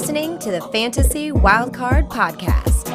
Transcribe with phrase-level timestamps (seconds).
[0.00, 2.88] Listening to the Fantasy Wildcard Podcast.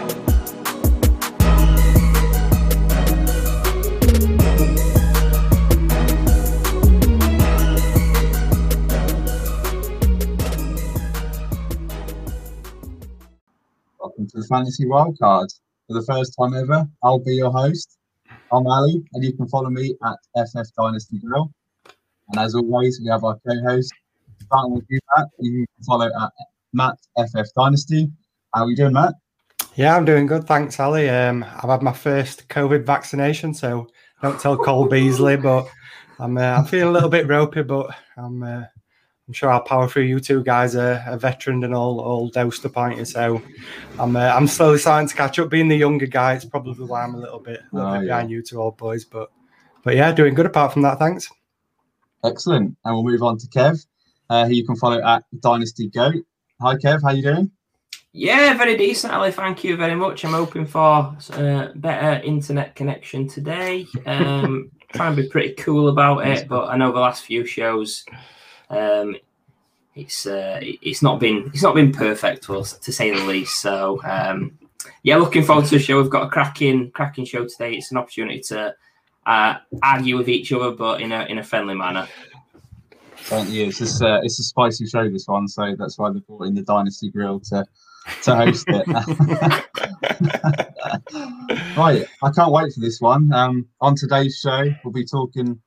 [14.00, 15.50] Welcome to the Fantasy Wildcard.
[15.88, 17.98] For the first time ever, I'll be your host.
[18.54, 21.52] I'm Ali, and you can follow me at FF Dynasty Grill.
[22.30, 23.94] And as always, we have our co-host,
[24.50, 25.28] Matt.
[25.40, 26.32] You can follow at
[26.74, 28.12] Matt FF Dynasty.
[28.54, 29.14] How are you doing, Matt?
[29.76, 30.46] Yeah, I'm doing good.
[30.46, 31.10] Thanks, Ali.
[31.10, 33.88] Um, I've had my first COVID vaccination, so
[34.22, 35.68] don't tell Cole Beasley, but
[36.20, 38.64] I'm uh, I'm feeling a little bit ropey, but I'm uh,
[39.28, 40.04] I'm sure I'll power through.
[40.04, 43.06] You two guys are, are veteran and all all dosed up, aren't you?
[43.06, 43.42] So
[44.00, 45.50] I'm uh, I'm slowly starting to catch up.
[45.50, 48.02] Being the younger guy, it's probably why I'm a little bit, a little Oh, bit
[48.08, 48.08] yeah.
[48.16, 49.32] behind you two old boys, but
[49.84, 51.00] but yeah, doing good apart from that.
[51.00, 51.30] Thanks.
[52.24, 52.78] Excellent.
[52.86, 53.86] And we'll move on to Kev,
[54.30, 56.24] uh, who you can follow at Dynasty Goat.
[56.64, 57.02] Hi, Kev.
[57.02, 57.52] How you doing?
[58.14, 59.34] Yeah, very decent, Ali.
[59.34, 60.24] Thank you very much.
[60.24, 63.86] I'm hoping for uh, better internet connection today.
[64.06, 68.06] Um, trying to be pretty cool about it, but I know the last few shows,
[68.70, 69.18] um,
[69.94, 73.60] it's uh, it's not been it's not been perfect us, to say the least.
[73.60, 74.58] So um,
[75.02, 76.02] yeah, looking forward to the show.
[76.02, 77.74] We've got a cracking cracking show today.
[77.74, 78.74] It's an opportunity to
[79.26, 82.08] uh, argue with each other, but in a in a friendly manner.
[83.24, 83.82] Certainly is.
[83.82, 86.62] It's, uh, it's a spicy show, this one, so that's why they brought in the
[86.62, 87.66] Dynasty Grill to,
[88.24, 88.88] to host it.
[91.78, 93.32] right, I can't wait for this one.
[93.34, 95.60] Um, on today's show, we'll be talking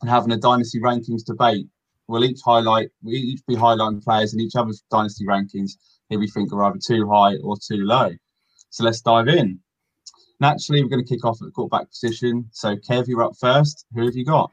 [0.00, 1.66] and having a Dynasty rankings debate.
[2.08, 5.72] We'll each highlight, we each be highlighting players in each other's Dynasty rankings
[6.10, 8.10] who we think are either too high or too low.
[8.70, 9.60] So let's dive in.
[10.40, 12.48] Naturally, we're going to kick off at the quarterback position.
[12.52, 13.86] So, Kev, you're up first.
[13.94, 14.50] Who have you got?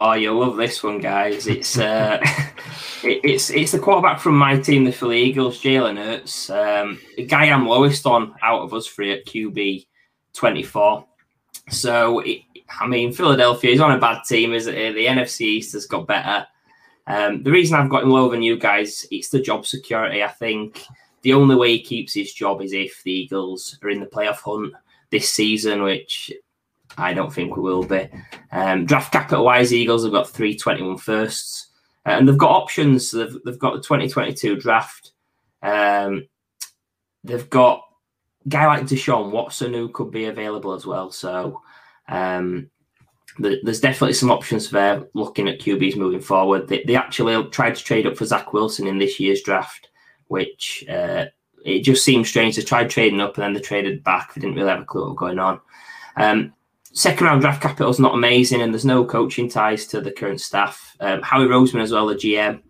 [0.00, 1.46] Oh, you'll love this one, guys.
[1.46, 2.18] It's uh,
[3.04, 6.50] it, it's it's the quarterback from my team, the Philly Eagles, Jalen Hurts.
[6.50, 9.86] Um, the guy I'm lowest on out of us three at QB
[10.32, 11.06] twenty four.
[11.70, 12.40] So it,
[12.80, 14.52] I mean, Philadelphia is on a bad team.
[14.52, 14.94] Is it?
[14.94, 16.46] The NFC East has got better.
[17.06, 20.22] Um, the reason I've got him lower than you guys, it's the job security.
[20.22, 20.84] I think
[21.22, 24.40] the only way he keeps his job is if the Eagles are in the playoff
[24.40, 24.72] hunt
[25.10, 26.32] this season, which
[26.96, 28.08] I don't think we will be.
[28.52, 31.68] Um, draft capital wise, Eagles have got 321 firsts,
[32.06, 33.10] uh, and they've got options.
[33.10, 35.12] They've, they've got the 2022 draft.
[35.62, 36.28] Um,
[37.24, 37.82] they've got
[38.44, 41.10] a guy like Deshaun Watson who could be available as well.
[41.10, 41.62] So
[42.08, 42.70] um,
[43.42, 46.68] th- there's definitely some options there looking at QBs moving forward.
[46.68, 49.88] They, they actually tried to trade up for Zach Wilson in this year's draft,
[50.28, 51.26] which uh,
[51.64, 52.56] it just seems strange.
[52.56, 54.34] They tried trading up and then they traded back.
[54.34, 55.60] They didn't really have a clue what was going on.
[56.16, 56.52] Um,
[56.94, 60.40] second round draft capital is not amazing, and there's no coaching ties to the current
[60.40, 60.96] staff.
[61.00, 62.62] Um, Howie Roseman as well, the GM.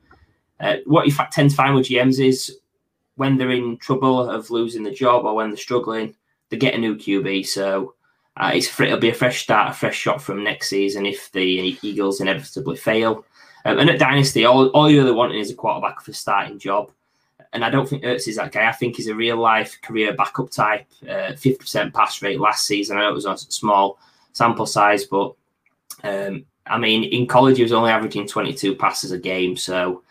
[0.58, 2.58] Uh, what you fa- tend to find with GMs is
[3.16, 6.14] when they're in trouble of losing the job or when they're struggling,
[6.48, 7.46] they get a new QB.
[7.46, 7.94] So
[8.36, 11.76] uh, it's it'll be a fresh start, a fresh shot from next season if the
[11.82, 13.24] Eagles inevitably fail.
[13.66, 16.58] Um, and at Dynasty, all, all you're really wanting is a quarterback for a starting
[16.58, 16.90] job.
[17.52, 18.68] And I don't think Hurts is that guy.
[18.68, 20.86] I think he's a real life career backup type.
[21.02, 22.96] Uh, 50% pass rate last season.
[22.96, 23.98] I know it was small
[24.34, 25.34] sample size, but
[26.02, 29.56] um, I mean, in college, he was only averaging 22 passes a game.
[29.56, 30.02] So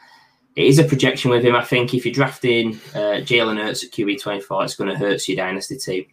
[0.55, 1.55] it is a projection with him.
[1.55, 5.27] I think if you're drafting uh, Jalen Hurts at QB 24, it's going to hurt
[5.27, 6.05] your dynasty team.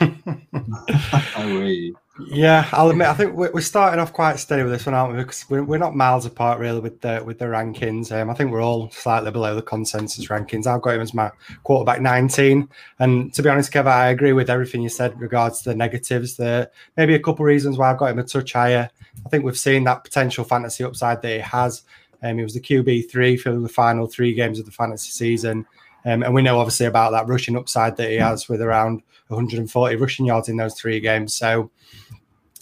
[2.20, 3.08] Yeah, I'll admit.
[3.08, 5.18] I think we're we're starting off quite steady with this one, aren't we?
[5.18, 8.12] Because we're, not miles apart really with the with the rankings.
[8.12, 10.68] Um, I think we're all slightly below the consensus rankings.
[10.68, 11.32] I've got him as my
[11.64, 12.68] quarterback 19,
[13.00, 16.36] and to be honest, Kev, I agree with everything you said regards to the negatives.
[16.36, 18.88] There maybe a couple of reasons why I've got him a touch higher.
[19.26, 21.82] I think we've seen that potential fantasy upside that he has.
[22.22, 25.66] Um, he was the QB three for the final three games of the fantasy season.
[26.04, 29.96] Um, and we know obviously about that rushing upside that he has with around 140
[29.96, 31.34] rushing yards in those three games.
[31.34, 31.70] So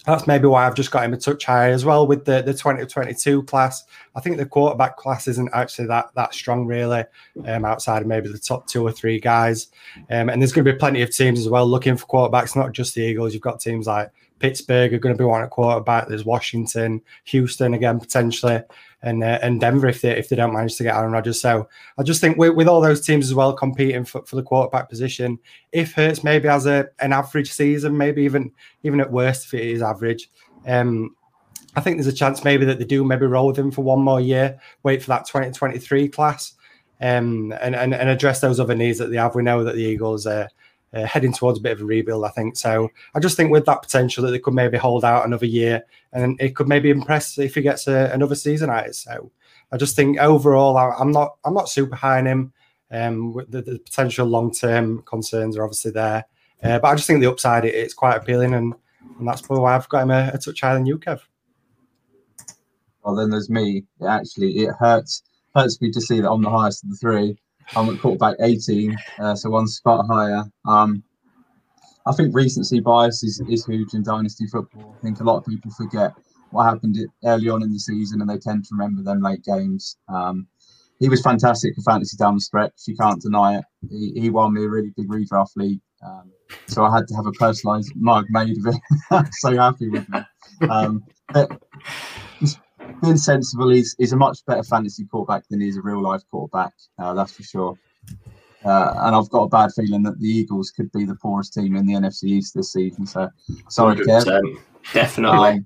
[0.05, 2.53] that's maybe why I've just got him a touch higher as well with the, the
[2.53, 3.85] 2022 class.
[4.15, 7.05] I think the quarterback class isn't actually that that strong really,
[7.45, 9.67] um, outside of maybe the top two or three guys.
[10.09, 12.73] Um, and there's going to be plenty of teams as well looking for quarterbacks, not
[12.73, 13.33] just the Eagles.
[13.33, 16.09] You've got teams like Pittsburgh are going to be wanting a quarterback.
[16.09, 18.61] There's Washington, Houston again potentially,
[19.03, 21.39] and uh, and Denver if they if they don't manage to get Aaron Rodgers.
[21.39, 21.67] So
[21.97, 24.89] I just think with, with all those teams as well competing for, for the quarterback
[24.89, 25.37] position,
[25.71, 28.51] if Hurts maybe has a an average season, maybe even
[28.83, 30.31] even at worst if it is average,
[30.65, 31.15] um,
[31.75, 34.01] I think there's a chance maybe that they do maybe roll with him for one
[34.01, 36.53] more year, wait for that 2023 class,
[37.01, 39.35] um, and, and and address those other needs that they have.
[39.35, 40.49] We know that the Eagles are.
[40.93, 42.55] Uh, heading towards a bit of a rebuild, I think.
[42.55, 45.83] So I just think with that potential that they could maybe hold out another year
[46.11, 48.93] and it could maybe impress if he gets a, another season at it.
[48.93, 49.31] So
[49.71, 52.53] I just think overall, I, I'm not I'm not super high on him.
[52.91, 56.25] Um, the, the potential long term concerns are obviously there,
[56.61, 58.75] uh, but I just think the upside it, it's quite appealing, and,
[59.17, 61.21] and that's probably why I've got him a, a touch higher than you, Kev.
[63.03, 63.83] Well, then there's me.
[64.07, 65.23] Actually, it hurts
[65.55, 67.39] hurts me to see that I'm the highest of the three.
[67.75, 70.43] I'm at quarterback 18, uh, so one spot higher.
[70.67, 71.03] Um,
[72.05, 74.95] I think recency bias is, is huge in dynasty football.
[74.97, 76.13] I think a lot of people forget
[76.51, 79.97] what happened early on in the season and they tend to remember them late games.
[80.07, 80.47] Um,
[80.99, 82.73] he was fantastic for fantasy down the stretch.
[82.87, 83.65] You can't deny it.
[83.89, 85.81] He, he won me a really big redraft league.
[86.05, 86.31] Um,
[86.67, 89.25] so I had to have a personalised mug made of it.
[89.33, 90.19] so happy with me.
[90.69, 91.03] Um,
[93.01, 93.69] been sensible.
[93.69, 96.73] He's, he's a much better fantasy quarterback than he's a real life quarterback.
[96.97, 97.77] Uh, that's for sure.
[98.65, 101.75] Uh, and I've got a bad feeling that the Eagles could be the poorest team
[101.75, 103.05] in the NFC East this season.
[103.05, 103.29] So
[103.69, 104.57] sorry, Kev.
[104.93, 105.65] Definitely.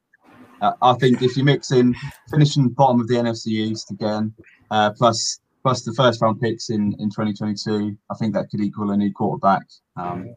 [0.62, 1.96] Um, I think if you mix in
[2.32, 4.34] finishing bottom of the NFC East again,
[4.72, 8.92] uh, plus plus the first round picks in, in 2022, I think that could equal
[8.92, 9.64] a new quarterback.
[9.98, 10.34] Um,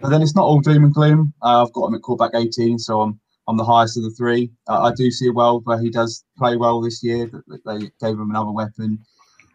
[0.00, 1.34] but then it's not all doom and gloom.
[1.42, 4.50] Uh, I've got him at quarterback 18, so I'm I'm the highest of the three.
[4.68, 7.26] Uh, I do see a world where he does play well this year.
[7.26, 8.98] That they gave him another weapon,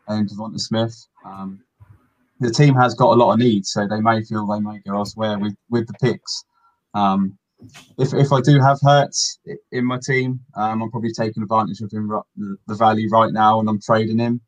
[0.07, 0.95] and Devonta Smith.
[1.25, 1.63] Um,
[2.39, 4.95] the team has got a lot of needs, so they may feel they may go
[4.95, 6.43] elsewhere with with the picks.
[6.93, 7.37] Um,
[7.97, 9.39] if if I do have Hurts
[9.71, 12.09] in my team, um, I'm probably taking advantage of him
[12.67, 14.41] the, value right now, and I'm trading him.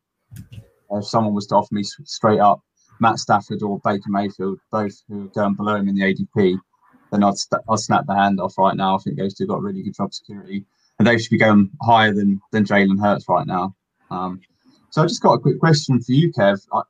[0.92, 2.62] If someone was to offer me straight up
[3.00, 6.58] Matt Stafford or Baker Mayfield, both who are going below him in the ADP,
[7.12, 8.96] then I'd st- I'd snap the hand off right now.
[8.96, 10.66] I think those two got really good job security,
[10.98, 13.76] and they should be going higher than than Jalen Hurts right now.
[14.10, 14.42] Um,
[14.90, 16.66] so I just got a quick question for you, Kev.
[16.74, 16.82] I,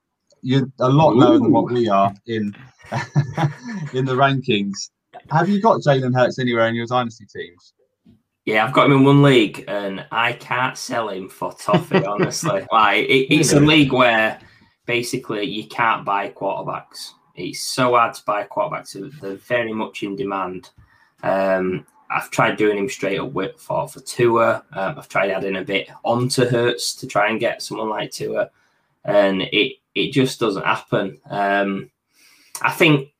[0.41, 2.55] you're a lot lower than what we are in
[3.93, 4.89] in the rankings.
[5.29, 7.73] Have you got Jalen Hurts anywhere in your dynasty teams?
[8.45, 12.03] Yeah, I've got him in one league, and I can't sell him for toffee.
[12.03, 14.39] honestly, like it, it's a league where
[14.85, 17.11] basically you can't buy quarterbacks.
[17.49, 20.69] It's so hard to buy quarterbacks; they're very much in demand.
[21.23, 24.63] Um, I've tried doing him straight up with for for Tua.
[24.73, 28.49] Um, I've tried adding a bit onto Hurts to try and get someone like Tua,
[29.05, 31.19] and it it just doesn't happen.
[31.29, 31.89] Um,
[32.61, 33.13] I think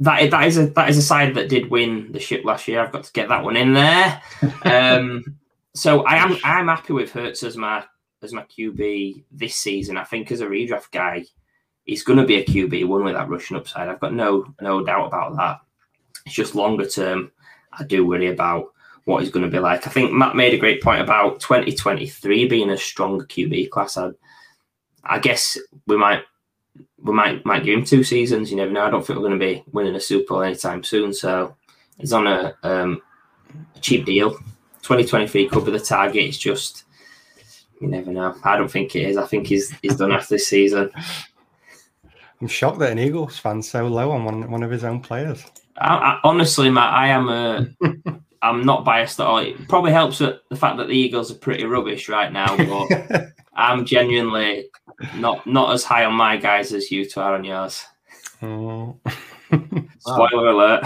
[0.00, 2.80] that that is a that is a side that did win the ship last year.
[2.80, 4.22] I've got to get that one in there.
[4.64, 5.36] Um,
[5.74, 7.84] so I am I'm happy with Hurts as my
[8.22, 9.96] as my QB this season.
[9.96, 11.24] I think as a redraft guy,
[11.84, 13.88] he's going to be a QB one with that rushing upside.
[13.88, 15.60] I've got no no doubt about that.
[16.26, 17.32] It's just longer term.
[17.72, 18.72] I do worry about
[19.04, 19.86] what he's going to be like.
[19.86, 23.96] I think Matt made a great point about 2023 being a stronger QB class.
[23.96, 24.10] I,
[25.04, 26.22] I guess we might
[27.02, 28.50] we might might give him two seasons.
[28.50, 28.84] You never know.
[28.84, 31.12] I don't think we're going to be winning a Super Bowl anytime soon.
[31.12, 31.56] So
[31.98, 33.02] he's on a, um,
[33.74, 34.32] a cheap deal.
[34.82, 36.24] 2023 could be the target.
[36.24, 36.84] It's just
[37.80, 38.36] you never know.
[38.44, 39.16] I don't think it is.
[39.16, 40.90] I think he's he's done after this season.
[42.40, 45.44] I'm shocked that an Eagles fan's so low on one one of his own players.
[45.76, 47.66] I, I, honestly, Matt, I am a.
[48.42, 49.38] I'm not biased at all.
[49.38, 53.26] It probably helps that the fact that the Eagles are pretty rubbish right now, but
[53.54, 54.70] I'm genuinely
[55.16, 57.84] not not as high on my guys as you two are on yours.
[58.42, 58.98] Oh.
[59.98, 60.84] Spoiler alert.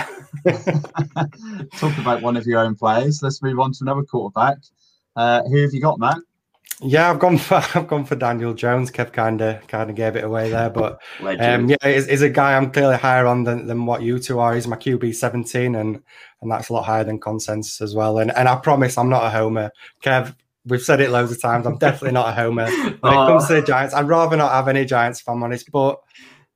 [1.76, 3.22] Talk about one of your own players.
[3.22, 4.58] Let's move on to another quarterback.
[5.14, 6.18] Uh, who have you got, Matt?
[6.80, 8.90] Yeah, I've gone for I've gone for Daniel Jones.
[8.90, 12.28] Kev kind of kind of gave it away there, but um, yeah, he's, he's, a
[12.28, 14.54] guy I'm clearly higher on than, than what you two are.
[14.54, 16.02] He's my QB 17, and
[16.40, 18.18] and that's a lot higher than consensus as well.
[18.18, 19.70] And and I promise I'm not a homer.
[20.02, 20.34] Kev,
[20.66, 21.66] we've said it loads of times.
[21.66, 22.66] I'm definitely not a homer.
[22.66, 25.70] When it comes to the Giants, I'd rather not have any Giants if I'm honest.
[25.70, 26.00] But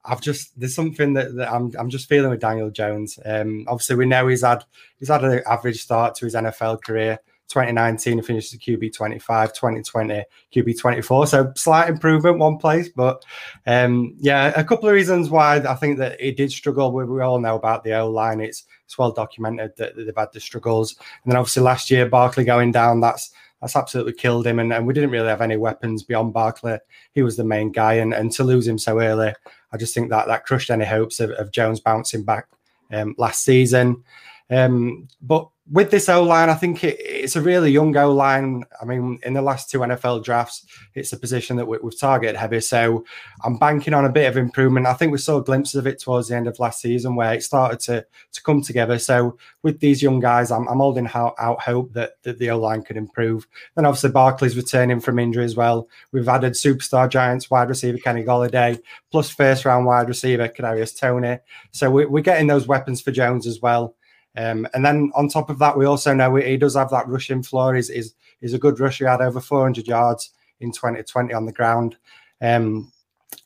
[0.04, 3.18] I've just there's something that, that I'm I'm just feeling with Daniel Jones.
[3.24, 4.64] Um, obviously we know he's had
[4.98, 7.20] he's had an average start to his NFL career.
[7.48, 10.24] 2019 he finished the QB 25, 2020
[10.54, 11.26] QB 24.
[11.26, 13.24] So slight improvement, one place, but
[13.66, 16.92] um, yeah, a couple of reasons why I think that he did struggle.
[16.92, 18.40] We, we all know about the O line.
[18.40, 22.08] It's it's well documented that, that, they've had the struggles, and then obviously last year
[22.08, 23.00] Barkley going down.
[23.00, 24.58] That's that's absolutely killed him.
[24.58, 26.78] And, and we didn't really have any weapons beyond Barkley.
[27.12, 27.94] He was the main guy.
[27.94, 29.34] And, and to lose him so early,
[29.72, 32.46] I just think that that crushed any hopes of, of Jones bouncing back
[32.92, 34.04] um, last season.
[34.50, 38.64] Um, but with this O line, I think it, it's a really young O line.
[38.80, 42.36] I mean, in the last two NFL drafts, it's a position that we, have targeted
[42.36, 42.60] heavy.
[42.60, 43.04] So
[43.44, 44.86] I'm banking on a bit of improvement.
[44.86, 47.42] I think we saw glimpses of it towards the end of last season where it
[47.42, 48.98] started to to come together.
[48.98, 52.58] So with these young guys, I'm, I'm holding out, out hope that, that the O
[52.58, 53.46] line could improve.
[53.74, 55.88] Then obviously Barkley's returning from injury as well.
[56.12, 58.78] We've added superstar Giants wide receiver Kenny Golladay
[59.10, 61.38] plus first round wide receiver Kadarius Toney.
[61.72, 63.94] So we, we're getting those weapons for Jones as well.
[64.36, 67.42] Um, and then on top of that, we also know he does have that rushing
[67.42, 67.74] floor.
[67.74, 69.04] He's, he's, he's a good rusher.
[69.04, 70.30] He had over 400 yards
[70.60, 71.96] in 2020 on the ground.
[72.40, 72.92] Um,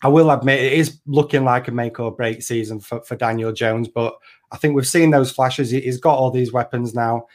[0.03, 3.53] I will admit it is looking like a make or break season for, for Daniel
[3.53, 4.17] Jones, but
[4.51, 5.71] I think we've seen those flashes.
[5.71, 7.27] He's got all these weapons now.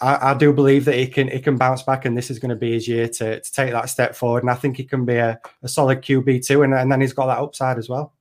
[0.00, 2.50] I, I, do believe that he can he can bounce back, and this is going
[2.50, 4.42] to be his year to, to take that step forward.
[4.42, 7.12] And I think he can be a, a solid QB too, and, and then he's
[7.12, 8.12] got that upside as well.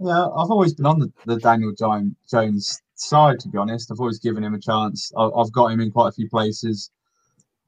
[0.00, 3.90] Yeah, I've always been on the, the Daniel Jones side, to be honest.
[3.90, 5.12] I've always given him a chance.
[5.16, 6.90] I've got him in quite a few places.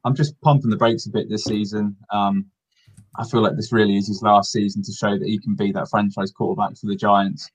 [0.04, 1.96] I'm just pumping the brakes a bit this season.
[2.10, 2.46] Um,
[3.18, 5.72] I feel like this really is his last season to show that he can be
[5.72, 7.50] that franchise quarterback for the Giants.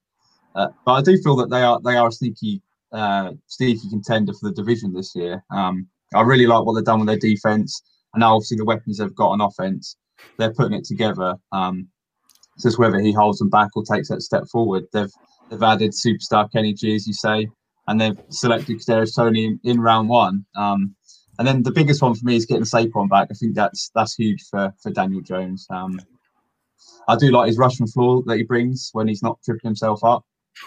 [0.54, 4.34] Uh, but I do feel that they are they are a sneaky uh, sneaky contender
[4.34, 5.44] for the division this year.
[5.52, 7.82] Um, I really like what they've done with their defense,
[8.14, 9.98] and now obviously the weapons they've got on offense,
[10.38, 11.36] they're putting it together.
[11.52, 11.88] Um,
[12.56, 14.86] it's just whether he holds them back or takes that step forward.
[14.94, 15.12] They've
[15.50, 17.50] they've added superstar Kenny G, as you say,
[17.88, 20.46] and they've selected Kadarius Toney in, in round one.
[20.56, 20.96] Um,
[21.38, 23.28] and then the biggest one for me is getting Saquon back.
[23.30, 25.68] I think that's that's huge for for Daniel Jones.
[25.70, 26.00] Um,
[27.08, 30.24] I do like his rushing floor that he brings when he's not tripping himself up.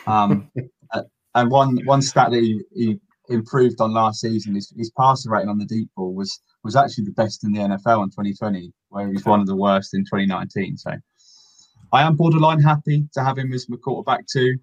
[0.07, 0.51] Um,
[1.35, 5.49] and one one stat that he, he improved on last season, his, his passer rating
[5.49, 9.07] on the deep ball was was actually the best in the NFL in 2020, where
[9.07, 10.77] he was one of the worst in 2019.
[10.77, 10.93] So
[11.93, 14.59] I am borderline happy to have him as my quarterback too.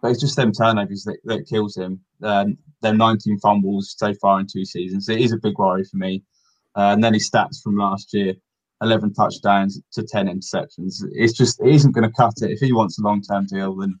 [0.00, 2.00] But it's just them turnovers that, that kills him.
[2.22, 5.08] Um, them 19 fumbles so far in two seasons.
[5.08, 6.22] It is a big worry for me.
[6.76, 8.34] Uh, and then his stats from last year
[8.82, 11.04] 11 touchdowns to 10 interceptions.
[11.12, 12.50] It's just, isn't going to cut it.
[12.50, 13.98] If he wants a long term deal, then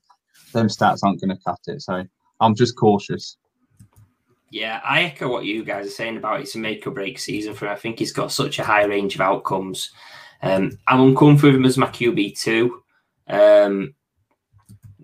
[0.52, 1.82] them stats aren't going to cut it.
[1.82, 2.04] So
[2.40, 3.36] I'm just cautious.
[4.50, 7.54] Yeah, I echo what you guys are saying about it's a make or break season
[7.54, 7.72] for him.
[7.72, 9.90] I think he's got such a high range of outcomes.
[10.42, 12.82] Um, I'm uncomfortable with him as my QB two.
[13.28, 13.94] Um,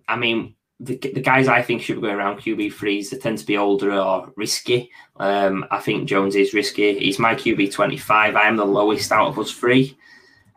[0.09, 3.39] I mean, the, the guys I think should be going around QB threes, they tend
[3.39, 4.91] to be older or risky.
[5.17, 6.99] Um, I think Jones is risky.
[6.99, 8.37] He's my QB 25.
[8.37, 9.97] I am the lowest out of us three.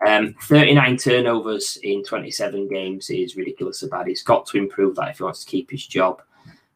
[0.06, 4.08] Um, 39 turnovers in 27 games is ridiculously bad.
[4.08, 6.22] He's got to improve that if he wants to keep his job.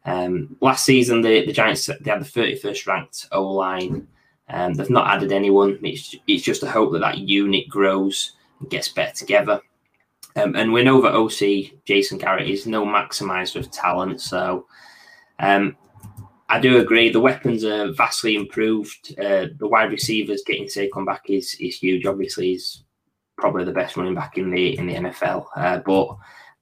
[0.06, 4.06] Um, last season, the, the Giants they had the 31st ranked O line.
[4.48, 5.78] Um, they've not added anyone.
[5.82, 9.60] It's, it's just a hope that that unit grows and gets better together.
[10.36, 14.20] Um, and we know that OC Jason Garrett is no maximizer of talent.
[14.20, 14.66] So
[15.38, 15.76] um,
[16.48, 17.10] I do agree.
[17.10, 19.14] The weapons are vastly improved.
[19.18, 22.06] Uh, the wide receivers getting Saquon back is is huge.
[22.06, 22.84] Obviously, he's
[23.36, 25.46] probably the best running back in the in the NFL.
[25.56, 26.16] Uh, but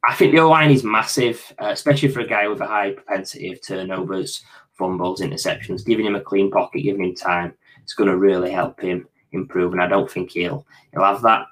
[0.05, 2.93] I think the O line is massive, uh, especially for a guy with a high
[2.93, 5.87] propensity of turnovers, fumbles, interceptions.
[5.87, 9.73] Giving him a clean pocket, giving him time, it's going to really help him improve.
[9.73, 11.47] And I don't think he'll he'll have that.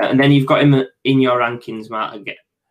[0.00, 2.18] Uh, and then you've got him in your rankings, Matt,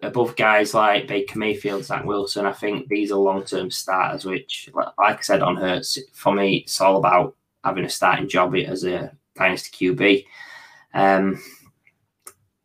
[0.01, 2.45] above guys like Baker Mayfield, Zach Wilson.
[2.45, 6.57] I think these are long term starters, which, like I said on Hurts, for me,
[6.57, 10.25] it's all about having a starting job as a dynasty QB.
[10.93, 11.41] Um,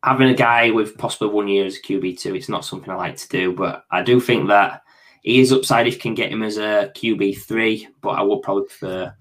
[0.03, 2.95] having a guy with possibly one year as a QB two, it's not something I
[2.95, 4.83] like to do, but I do think that
[5.21, 7.87] he is upside if you can get him as a QB three.
[8.01, 9.13] But I would probably prefer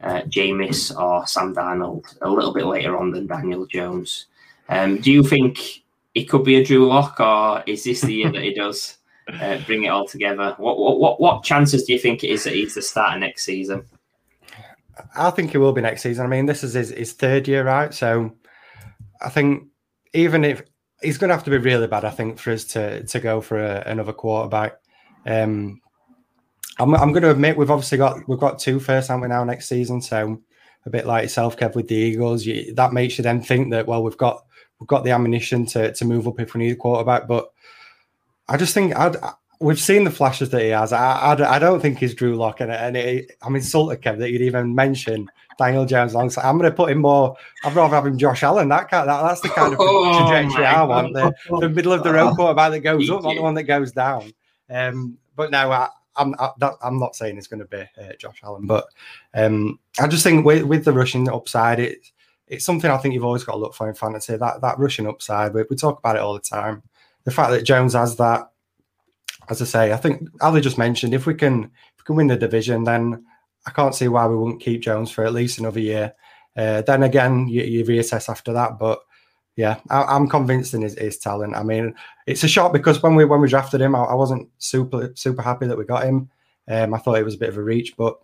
[0.00, 4.26] uh, Jameis or Sam Darnold a little bit later on than Daniel Jones.
[4.68, 5.82] Um, do you think
[6.14, 9.58] it could be a Drew Lock, or is this the year that he does uh,
[9.66, 10.54] bring it all together?
[10.58, 13.44] What, what what what chances do you think it is that he's the starter next
[13.44, 13.84] season?
[15.14, 16.24] I think he will be next season.
[16.24, 18.32] I mean, this is his, his third year out, so
[19.20, 19.68] I think
[20.14, 20.62] even if
[21.02, 23.40] he's going to have to be really bad, I think, for us to to go
[23.40, 24.80] for a, another quarterback.
[25.26, 25.80] Um,
[26.78, 29.44] I'm, I'm going to admit we've obviously got we've got two first, haven't we now
[29.44, 30.00] next season?
[30.00, 30.40] So
[30.84, 33.86] a bit like yourself, Kev, with the Eagles, you, that makes you then think that
[33.86, 34.45] well, we've got
[34.80, 37.26] we've got the ammunition to to move up if we need a quarterback.
[37.26, 37.50] But
[38.48, 39.16] I just think I'd,
[39.60, 40.92] we've seen the flashes that he has.
[40.92, 44.30] I, I, I don't think he's Drew Lock, and, and it, I'm insulted, Kev, that
[44.30, 45.28] you'd even mention
[45.58, 46.44] Daniel Jones alongside.
[46.44, 47.36] I'm going to put him more.
[47.64, 48.68] I'd rather have him Josh Allen.
[48.68, 51.14] That, kind, that that's the kind of oh, trajectory I want.
[51.14, 53.92] The, the, middle of the road quarterback that goes up, not the one that goes
[53.92, 54.32] down.
[54.68, 56.50] Um, but no, I, I'm I,
[56.82, 58.86] am not saying it's going to be uh, Josh Allen, but
[59.34, 61.98] um, I just think with, with the rushing upside, it
[62.48, 64.36] it's something I think you've always got to look for in fantasy.
[64.36, 66.82] That that rushing upside, we, we talk about it all the time.
[67.24, 68.50] The fact that Jones has that,
[69.48, 72.28] as I say, I think Ali just mentioned, if we can if we can win
[72.28, 73.24] the division, then
[73.66, 76.14] I can't see why we wouldn't keep Jones for at least another year.
[76.56, 78.78] Uh, then again, you, you, reassess after that.
[78.78, 79.00] But
[79.56, 81.54] yeah, I, am convinced in his, his, talent.
[81.54, 81.94] I mean,
[82.26, 85.42] it's a shock because when we when we drafted him, I, I wasn't super super
[85.42, 86.30] happy that we got him.
[86.68, 88.18] Um, I thought it was a bit of a reach, but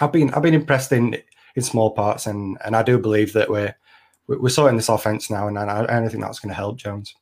[0.00, 1.16] I've been I've been impressed in
[1.56, 3.74] in small parts, and and I do believe that we're
[4.26, 7.14] we're sorting this offense now, and I, I think that's going to help Jones.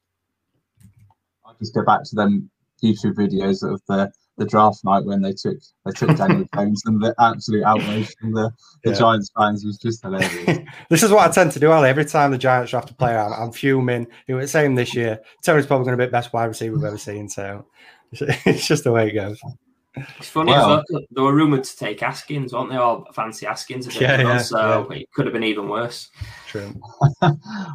[1.44, 2.50] I'll just go back to them
[2.82, 4.10] YouTube videos of the
[4.40, 8.32] the draft night when they took they took Daniel Jones and the absolute outrage from
[8.32, 8.50] the,
[8.84, 8.98] the yeah.
[8.98, 10.60] Giants fans was just hilarious.
[10.88, 11.90] this is what I tend to do, Ali.
[11.90, 14.06] Every time the Giants draft a player, I'm, I'm fuming.
[14.26, 15.20] It was the same this year.
[15.42, 17.28] Terry's probably going to be the best wide receiver we've ever seen.
[17.28, 17.66] So
[18.12, 19.38] it's just the way it goes.
[19.96, 21.02] It's funny well, as well.
[21.10, 22.76] They were rumored to take Haskins, weren't they?
[22.76, 23.92] All fancy Haskins.
[24.00, 24.98] Yeah, yeah, so yeah.
[24.98, 26.10] it could have been even worse.
[26.46, 26.72] True.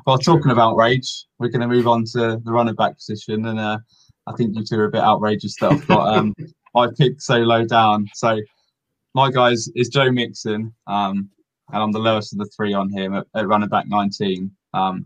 [0.06, 3.60] well, talking about rage, we're going to move on to the running back position, and
[3.60, 3.80] uh,
[4.28, 6.34] I think you two are a bit outrageous that I've got um,
[6.74, 8.08] my pick so low down.
[8.14, 8.40] So
[9.14, 11.30] my guys is Joe Mixon, um,
[11.74, 14.50] and I'm the lowest of the three on him at, at running back 19.
[14.74, 15.06] Um,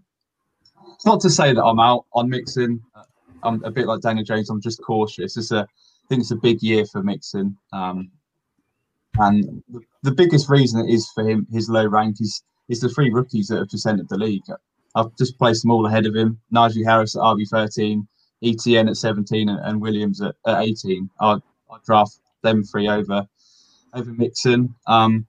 [0.94, 2.82] it's not to say that I'm out on Mixon.
[3.44, 4.50] I'm a bit like Daniel Jones.
[4.50, 5.38] I'm just cautious.
[5.38, 5.68] It's a
[6.10, 7.58] think it's a big year for Mixon.
[7.72, 8.12] Um,
[9.20, 12.90] and the, the, biggest reason it is for him, his low rank is is the
[12.90, 14.44] three rookies that have just entered the league.
[14.96, 16.40] I've just placed them all ahead of him.
[16.54, 18.06] Najee Harris at RB13,
[18.44, 21.10] ETN at 17, and, and Williams at, at 18.
[21.20, 23.28] I'd, I'd, draft them three over
[23.94, 24.76] over Mixon.
[24.88, 25.26] Um,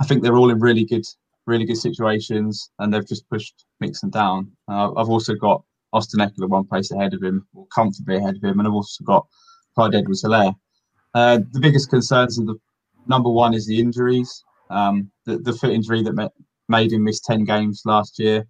[0.00, 1.06] I think they're all in really good
[1.46, 4.50] really good situations, and they've just pushed Mixon down.
[4.68, 8.44] Uh, I've also got Austin Ekeler one place ahead of him, or comfortably ahead of
[8.44, 9.26] him, and I've also got
[9.74, 10.54] Clyde Edwards Helaire.
[11.14, 12.56] Uh, the biggest concerns of the
[13.06, 14.42] number one is the injuries.
[14.70, 16.32] Um, the, the foot injury that
[16.68, 18.46] made him miss 10 games last year.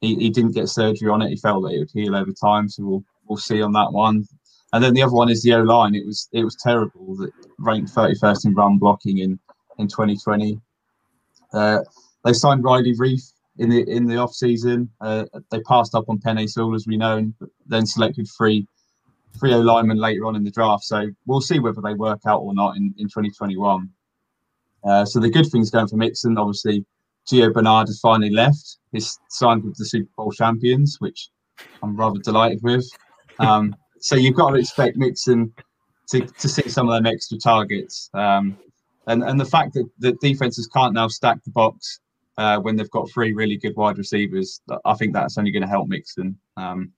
[0.00, 1.30] He, he didn't get surgery on it.
[1.30, 2.68] He felt that it would heal over time.
[2.68, 4.24] So we'll, we'll see on that one.
[4.72, 5.94] And then the other one is the O line.
[5.94, 7.16] It was it was terrible.
[7.16, 9.38] That ranked 31st in run blocking in
[9.78, 10.60] in 2020.
[11.52, 11.78] Uh,
[12.24, 14.90] they signed Riley Reiff in the in the off season.
[15.00, 17.32] Uh, they passed up on Penei Sewell, as we know, and
[17.66, 18.66] then selected three
[19.38, 20.84] three O linemen later on in the draft.
[20.84, 23.88] So we'll see whether they work out or not in, in 2021.
[24.84, 26.84] Uh, so the good things going for Mixon, obviously,
[27.30, 28.78] Gio Bernard has finally left.
[28.92, 31.30] He's signed with the Super Bowl champions, which
[31.82, 32.86] I'm rather delighted with.
[33.38, 35.52] Um, so you've got to expect Mixon
[36.10, 38.10] to, to see some of them extra targets.
[38.14, 38.56] Um,
[39.08, 42.00] and, and the fact that the defenses can't now stack the box
[42.38, 45.68] uh, when they've got three really good wide receivers, I think that's only going to
[45.68, 46.38] help Mixon.
[46.56, 46.92] Um,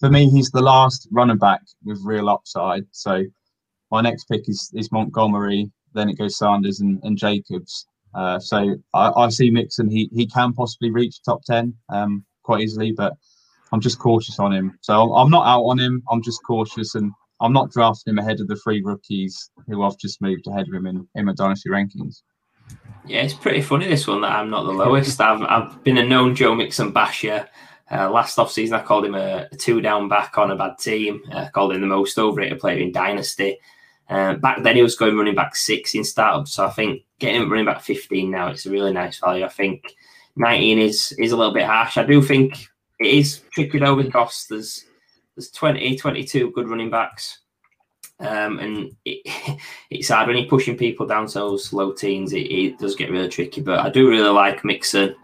[0.00, 2.86] for me, he's the last running back with real upside.
[2.90, 3.24] So
[3.90, 5.70] my next pick is, is Montgomery.
[5.92, 7.86] Then it goes Sanders and, and Jacobs.
[8.14, 9.88] Uh, so I, I, see Mixon.
[9.88, 13.12] He he can possibly reach top ten um, quite easily, but
[13.72, 14.76] I'm just cautious on him.
[14.80, 16.02] So I'm not out on him.
[16.10, 19.98] I'm just cautious, and I'm not drafting him ahead of the three rookies who I've
[19.98, 22.22] just moved ahead of him in, in my dynasty rankings.
[23.06, 25.20] Yeah, it's pretty funny this one that I'm not the lowest.
[25.20, 27.48] I've I've been a known Joe Mixon basher.
[27.90, 30.78] Uh, last off season, I called him a, a, two down back on a bad
[30.78, 31.22] team.
[31.32, 33.58] Uh, called him the most overrated player in Dynasty.
[34.08, 36.46] Uh, back then, he was going running back six in startup.
[36.46, 39.44] So I think getting him running back 15 now, it's a really nice value.
[39.44, 39.94] I think
[40.36, 41.96] 19 is is a little bit harsh.
[41.98, 42.66] I do think
[42.98, 44.84] it is tricky though because there's
[45.36, 47.38] there's 20, 22 good running backs.
[48.18, 49.58] Um, and it,
[49.90, 52.32] it's hard when you're pushing people down to those low teens.
[52.32, 55.14] It, it, does get really tricky, but I do really like Mixon.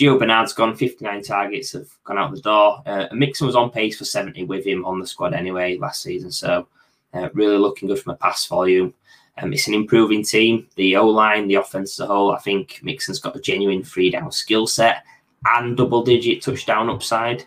[0.00, 2.82] Gio Bernard's gone 59 targets have gone out the door.
[2.86, 6.32] Uh, Mixon was on pace for 70 with him on the squad anyway last season,
[6.32, 6.66] so
[7.12, 8.94] uh, really looking good from a pass volume.
[9.36, 10.66] Um, it's an improving team.
[10.76, 14.10] The O line, the offense as a whole, I think Mixon's got a genuine three
[14.10, 15.04] down skill set
[15.44, 17.44] and double digit touchdown upside.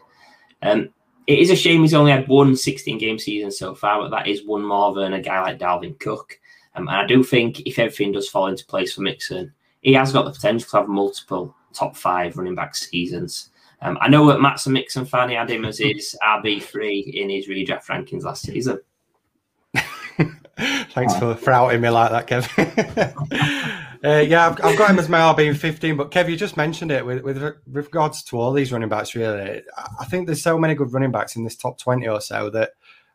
[0.62, 0.90] Um,
[1.26, 4.28] it is a shame he's only had one 16 game season so far, but that
[4.28, 6.40] is one more than a guy like Dalvin Cook.
[6.76, 10.14] Um, and I do think if everything does fall into place for Mixon, he has
[10.14, 13.50] got the potential to have multiple top five running back seasons.
[13.82, 15.30] Um, I know that Matt's a Mixon fan.
[15.30, 18.80] He had him as his RB3 in his redraft rankings last season.
[20.92, 22.48] Thanks for, for outing me like that, Kev.
[24.04, 26.92] uh, yeah, I've, I've, got him as my RB 15, but Kev, you just mentioned
[26.92, 29.64] it with, with, with regards to all these running backs, really.
[30.00, 32.74] I think there's so many good running backs in this top 20 or so that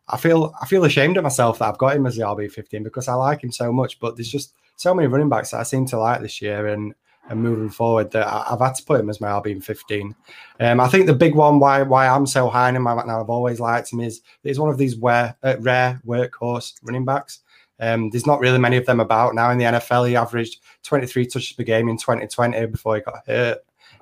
[0.08, 2.82] I feel I feel ashamed of myself that I've got him as the RB 15
[2.82, 5.64] because I like him so much, but there's just so many running backs that I
[5.64, 6.68] seem to like this year.
[6.68, 6.94] And
[7.28, 10.14] and moving forward that I've had to put him as my RB 15.
[10.60, 13.30] Um, I think the big one why why I'm so high on him and I've
[13.30, 17.40] always liked him is he's one of these rare, uh, rare workhorse running backs.
[17.80, 20.08] Um, there's not really many of them about now in the NFL.
[20.08, 23.58] He averaged 23 touches per game in 2020 before he got hurt,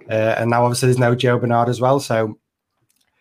[0.08, 2.00] uh, and now obviously there's no Gio Bernard as well.
[2.00, 2.38] So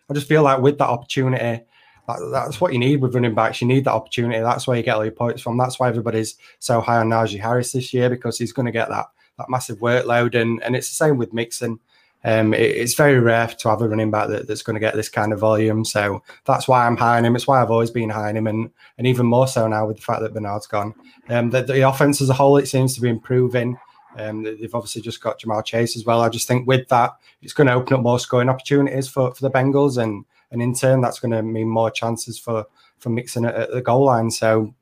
[0.10, 1.65] I just feel like with that opportunity,
[2.08, 3.60] that, that's what you need with running backs.
[3.62, 4.39] You need that opportunity.
[4.39, 5.58] That's where you get all your points from.
[5.58, 8.89] That's why everybody's so high on Najee Harris this year because he's going to get
[8.89, 10.39] that that massive workload.
[10.39, 11.80] And and it's the same with Mixon.
[12.24, 14.95] Um, it, it's very rare to have a running back that, that's going to get
[14.95, 15.86] this kind of volume.
[15.86, 17.36] So that's why I'm on him.
[17.36, 20.04] It's why I've always been on him, and and even more so now with the
[20.04, 20.95] fact that Bernard's gone.
[21.30, 23.78] Um, the, the offense as a whole, it seems to be improving.
[24.17, 26.21] Um, they've obviously just got Ja'Marr Chase as well.
[26.21, 29.41] I just think with that, it's going to open up more scoring opportunities for, for
[29.41, 32.65] the Bengals, and and in turn, that's going to mean more chances for
[32.98, 34.32] for Mixon at, at the goal line.
[34.32, 34.74] So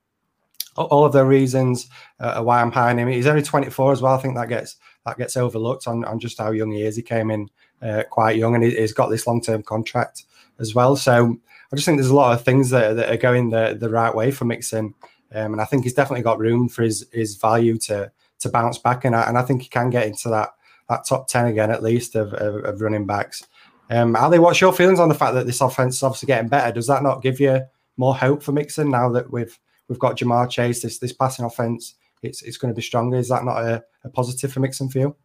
[0.75, 1.87] all of the reasons
[2.19, 3.07] uh, why I'm hiring him.
[3.07, 4.13] He's only 24 as well.
[4.13, 6.95] I think that gets that gets overlooked on, on just how young he is.
[6.95, 7.49] He came in
[7.81, 10.23] uh, quite young and he, has got this long term contract
[10.59, 10.95] as well.
[10.95, 11.37] So
[11.71, 14.13] I just think there's a lot of things that, that are going the, the right
[14.13, 14.93] way for Mixon.
[15.33, 18.77] Um, and I think he's definitely got room for his, his value to to bounce
[18.77, 19.05] back.
[19.05, 20.49] And I, and I think he can get into that
[20.89, 23.47] that top 10 again, at least, of, of, of running backs.
[23.89, 26.73] Um, Ali, what's your feelings on the fact that this offense is obviously getting better?
[26.73, 27.61] Does that not give you
[27.95, 31.95] more hope for Mixon now that we've we've got Ja'Marr Chase, this this passing offense,
[32.21, 33.17] it's it's going to be stronger.
[33.17, 35.15] Is that not a, a positive for Mixon for you?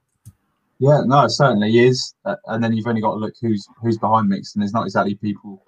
[0.81, 2.15] Yeah, no, it certainly is.
[2.25, 4.61] Uh, and then you've only got to look who's who's behind Mixon.
[4.61, 5.63] There's not exactly people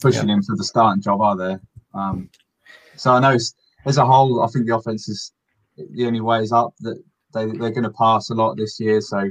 [0.00, 0.36] pushing yeah.
[0.36, 1.60] him for the starting job, are there?
[1.92, 2.30] Um,
[2.96, 3.36] so I know
[3.86, 5.32] as a whole, I think the offense is
[5.76, 6.74] the only way is up.
[6.80, 7.02] That
[7.32, 9.30] they they're going to pass a lot this year, so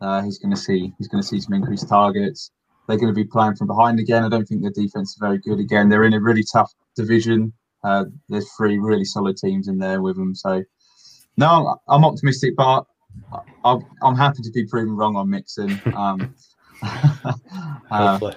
[0.00, 2.50] uh, he's going to see he's going to see some increased targets.
[2.86, 4.24] They're going to be playing from behind again.
[4.24, 5.88] I don't think their defense is very good again.
[5.88, 7.52] They're in a really tough division.
[7.84, 10.34] Uh, there's three really solid teams in there with them.
[10.34, 10.62] So,
[11.36, 12.84] no, I'm optimistic, but
[13.64, 15.80] I'm, I'm happy to be proven wrong on Mixon.
[15.96, 16.34] Um,
[17.90, 18.18] uh,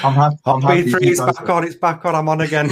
[0.00, 0.36] I'm happy.
[0.44, 1.64] I'm happy three, it's back on.
[1.64, 2.16] It's back on.
[2.16, 2.70] I'm on again.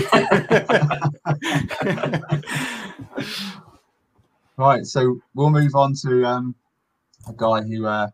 [4.57, 6.57] right, so we'll move on to um,
[7.29, 8.09] a guy who uh,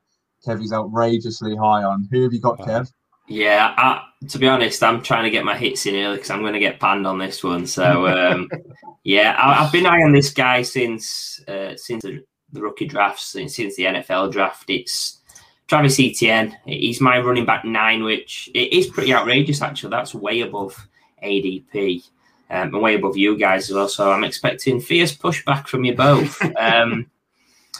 [0.46, 2.08] Kev is outrageously high on.
[2.10, 2.92] Who have you got, Kev?
[3.28, 6.40] Yeah, I, to be honest, I'm trying to get my hits in early because I'm
[6.40, 7.66] going to get panned on this one.
[7.66, 8.48] So, um,
[9.04, 13.56] yeah, I, have been eyeing this guy since uh, since the, the, rookie drafts, since,
[13.56, 14.70] since the NFL draft.
[14.70, 15.18] It's
[15.66, 16.56] Travis Etienne.
[16.64, 19.90] He's my running back nine, which it is pretty outrageous actually.
[19.90, 20.88] That's way above
[21.22, 22.02] ADP
[22.50, 23.88] um, and way above you guys as well.
[23.88, 26.40] So I'm expecting fierce pushback from you both.
[26.58, 27.10] Um,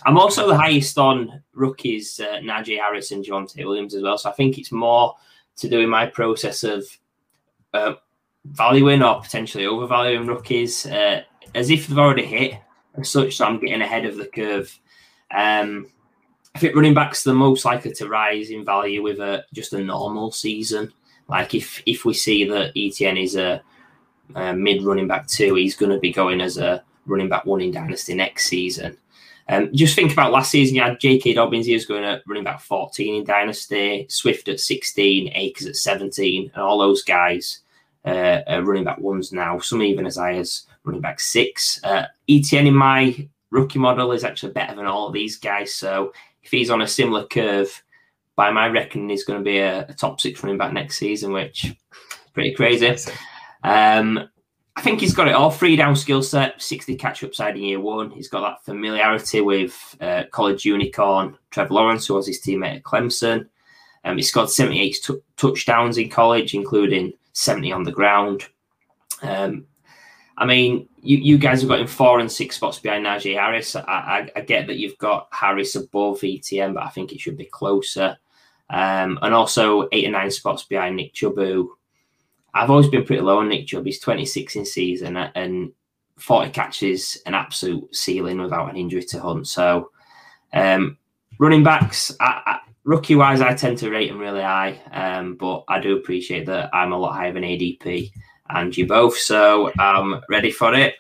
[0.05, 4.17] I'm also the highest on rookies, uh, Najee Harris and Javonte Williams as well.
[4.17, 5.17] So I think it's more
[5.59, 6.85] to do in my process of
[7.75, 7.95] uh,
[8.45, 11.23] valuing or potentially overvaluing rookies uh,
[11.55, 12.55] as if they've already hit
[12.95, 13.37] as such.
[13.37, 14.77] So I'm getting ahead of the curve.
[15.35, 15.87] Um,
[16.55, 19.73] I think running backs are the most likely to rise in value with a just
[19.73, 20.93] a normal season.
[21.29, 23.63] Like if if we see that ETN is a,
[24.35, 27.61] a mid running back two, he's going to be going as a running back one
[27.61, 28.97] in dynasty next season.
[29.49, 31.35] Um, just think about last season, you had J.K.
[31.35, 35.77] Dobbins, he was going at running back 14 in Dynasty, Swift at 16, Akers at
[35.77, 37.61] 17, and all those guys
[38.05, 41.83] uh, are running back ones now, some even as high as running back six.
[41.83, 45.75] Uh, Etienne in my rookie model is actually better than all of these guys.
[45.75, 47.83] So if he's on a similar curve,
[48.37, 51.33] by my reckoning, he's going to be a, a top six running back next season,
[51.33, 51.75] which is
[52.33, 52.97] pretty crazy.
[53.65, 54.29] Um,
[54.79, 55.51] I think he's got it all.
[55.51, 58.13] Three down skill set, 60 catch upside in year one.
[58.13, 62.83] He's got that familiarity with uh, college unicorn Trevor Lawrence, who was his teammate at
[62.85, 63.49] Clemson.
[64.05, 68.45] Um, he scored 78 t- touchdowns in college, including 70 on the ground.
[69.21, 69.67] Um,
[70.37, 73.75] I mean, you, you guys have got him four and six spots behind Najee Harris.
[73.75, 77.37] I, I, I, get that you've got Harris above ETN, but I think it should
[77.37, 78.17] be closer.
[78.71, 81.35] Um, and also eight and nine spots behind Nick Chubb,
[82.55, 83.87] I've always been pretty low on Nick Chubb.
[83.87, 85.73] He's 26 in season and
[86.19, 89.47] 40 catches, an absolute ceiling without an injury to Hunt.
[89.47, 89.91] So,
[90.53, 90.99] um,
[91.39, 95.65] running backs, I, I, rookie wise, I tend to rate them really high, um, but
[95.69, 98.11] I do appreciate that I'm a lot higher than ADP
[98.51, 99.17] and you both.
[99.17, 100.95] So, I'm ready for it.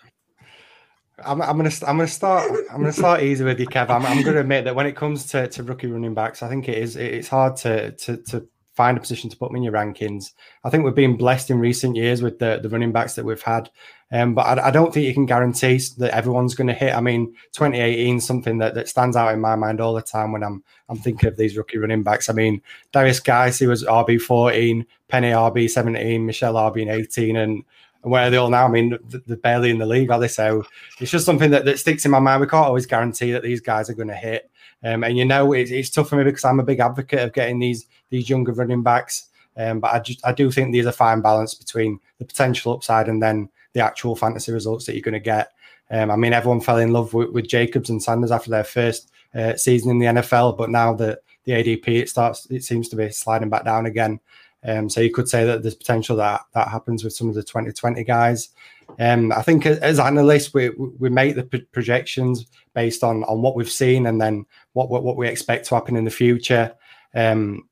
[1.24, 3.90] I'm, I'm gonna I'm gonna start I'm gonna start easy with you, Kev.
[3.90, 6.68] I'm, I'm gonna admit that when it comes to, to rookie running backs, I think
[6.68, 8.46] it is it's hard to to to
[8.78, 10.34] find a position to put them in your rankings.
[10.62, 13.42] I think we've been blessed in recent years with the, the running backs that we've
[13.42, 13.68] had.
[14.12, 16.94] Um, but I, I, don't think you can guarantee that everyone's going to hit.
[16.94, 20.30] I mean, 2018 is something that, that stands out in my mind all the time
[20.30, 22.30] when I'm I'm thinking of these rookie running backs.
[22.30, 22.62] I mean,
[22.92, 27.64] Derrius Guice, he was RB 14, Penny RB 17, Michel RB 18, and
[28.02, 28.64] where are they all now?
[28.64, 30.28] I mean, they're barely in the league, are they?
[30.28, 30.64] So
[31.00, 32.40] it's just something that, that sticks in my mind.
[32.40, 34.50] We can't always guarantee that these guys are going to hit.
[34.84, 37.32] Um, and you know, it, it's tough for me because I'm a big advocate of
[37.32, 39.26] getting these these younger running backs.
[39.56, 43.08] Um, but I just I do think there's a fine balance between the potential upside
[43.08, 45.52] and then the actual fantasy results that you're going to get.
[45.90, 49.10] Um, I mean, everyone fell in love with, with Jacobs and Sanders after their first
[49.34, 52.96] uh, season in the NFL, but now that the ADP it starts, it seems to
[52.96, 54.20] be sliding back down again.
[54.64, 57.42] Um, so you could say that there's potential that that happens with some of the
[57.42, 58.50] 2020 guys.
[58.98, 63.70] Um, I think as analysts, we we make the projections based on on what we've
[63.70, 66.74] seen and then what what, what we expect to happen in the future.
[67.14, 67.68] Um,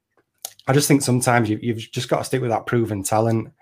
[0.69, 3.53] I just think sometimes you, have just got to stick with that proven talent.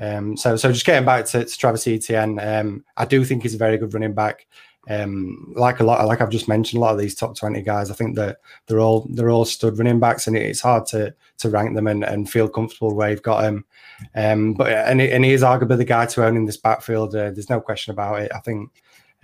[0.00, 3.54] Um, so so just getting back to, to Travis Etienne, um, I do think he's
[3.54, 4.46] a very good running back.
[4.88, 7.90] Um, like a lot, like I've just mentioned, a lot of these top twenty guys,
[7.90, 11.50] I think that they're all they're all stud running backs, and it's hard to to
[11.50, 13.64] rank them and, and feel comfortable where you've got them.
[14.14, 17.14] Um, but and, and he is arguably the guy to own in this backfield.
[17.14, 18.32] Uh, there's no question about it.
[18.34, 18.70] I think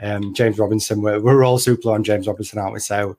[0.00, 2.80] um, James Robinson, we're, we're all super on James Robinson, aren't we?
[2.80, 3.16] So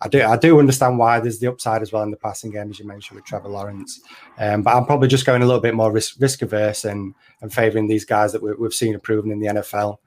[0.00, 2.70] I do I do understand why there's the upside as well in the passing game,
[2.70, 4.00] as you mentioned with Trevor Lawrence.
[4.38, 7.52] Um, but I'm probably just going a little bit more risk, risk averse and and
[7.52, 9.98] favouring these guys that we, have seen proven in the NFL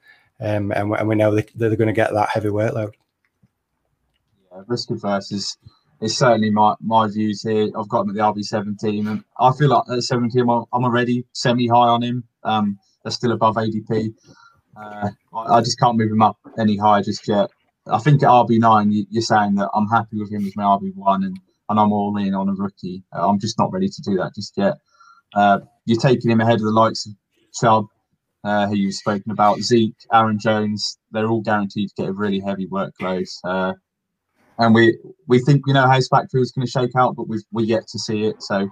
[0.44, 2.92] um, and, and, we know they, are going to get that heavy workload.
[4.52, 5.56] Yeah, risk averse is,
[6.00, 7.70] is certainly my, my views here.
[7.78, 10.84] I've got him at the RB 17, and I feel like at 17, I'm, I'm
[10.84, 12.24] already semi high on him.
[12.42, 14.14] Um, they're still above ADP.
[14.76, 17.48] Uh, I, just can't move him up any higher just yet.
[17.86, 21.26] I think at RB9, you, are saying that I'm happy with him as my RB1
[21.26, 23.04] and, and I'm all in on a rookie.
[23.12, 24.74] I'm just not ready to do that just yet.
[25.34, 27.12] Uh, you're taking him ahead of the likes of
[27.54, 27.86] Chubb,
[28.44, 32.40] uh, who you've spoken about, Zeke, Aaron Jones, they're all guaranteed to get a really
[32.40, 33.28] heavy workload.
[33.42, 33.72] Uh,
[34.58, 37.28] and we we think we know how his backfield is going to shake out, but
[37.28, 38.42] we've we yet to see it.
[38.42, 38.68] So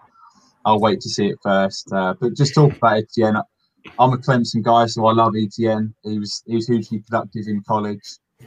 [0.64, 1.90] I'll wait to see it first.
[1.92, 3.36] Uh, but just talk about Etienne.
[3.98, 5.94] I'm a Clemson guy, so I love Etienne.
[6.04, 8.02] He was he was hugely productive in college.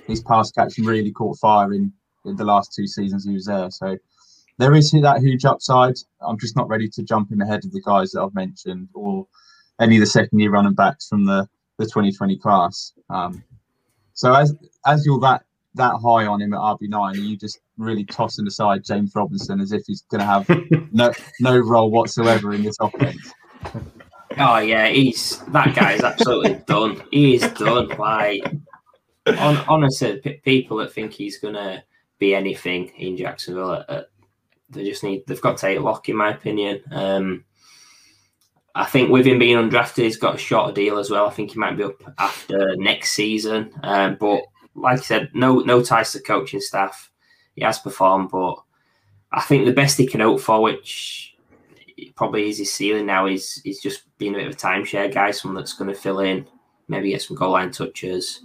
[0.07, 1.91] His pass catching really caught fire in,
[2.25, 3.69] in the last two seasons he was there.
[3.71, 3.97] So
[4.57, 5.95] there is that huge upside.
[6.21, 9.27] I'm just not ready to jump in ahead of the guys that I've mentioned or
[9.79, 12.93] any of the second year running backs from the, the 2020 class.
[13.09, 13.43] Um,
[14.13, 15.43] so as as you're that
[15.75, 19.83] that high on him at RB9, you just really tossing aside James Robinson as if
[19.85, 20.49] he's going to have
[20.93, 23.33] no no role whatsoever in this offense.
[24.37, 27.01] Oh yeah, he's that guy is absolutely done.
[27.11, 27.89] He is done.
[27.89, 28.45] Like
[29.27, 31.83] on, honestly, p- people that think he's going to
[32.19, 34.03] be anything in Jacksonville, uh, uh,
[34.69, 36.81] they just need they've got to take lock, in my opinion.
[36.91, 37.43] Um,
[38.77, 41.27] I think with him being undrafted, he's got a shorter deal as well.
[41.27, 43.71] I think he might be up after next season.
[43.83, 44.41] Um, but
[44.75, 47.09] like I said, no no ties to coaching staff.
[47.55, 48.55] He has performed, but
[49.31, 51.35] I think the best he can hope for, which
[52.15, 55.31] probably is his ceiling now, is is just being a bit of a timeshare guy,
[55.31, 56.45] someone that's going to fill in,
[56.89, 58.41] maybe get some goal line touches.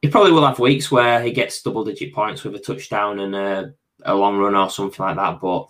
[0.00, 3.36] He probably will have weeks where he gets double digit points with a touchdown and
[3.36, 3.72] a,
[4.04, 5.40] a long run or something like that.
[5.40, 5.68] But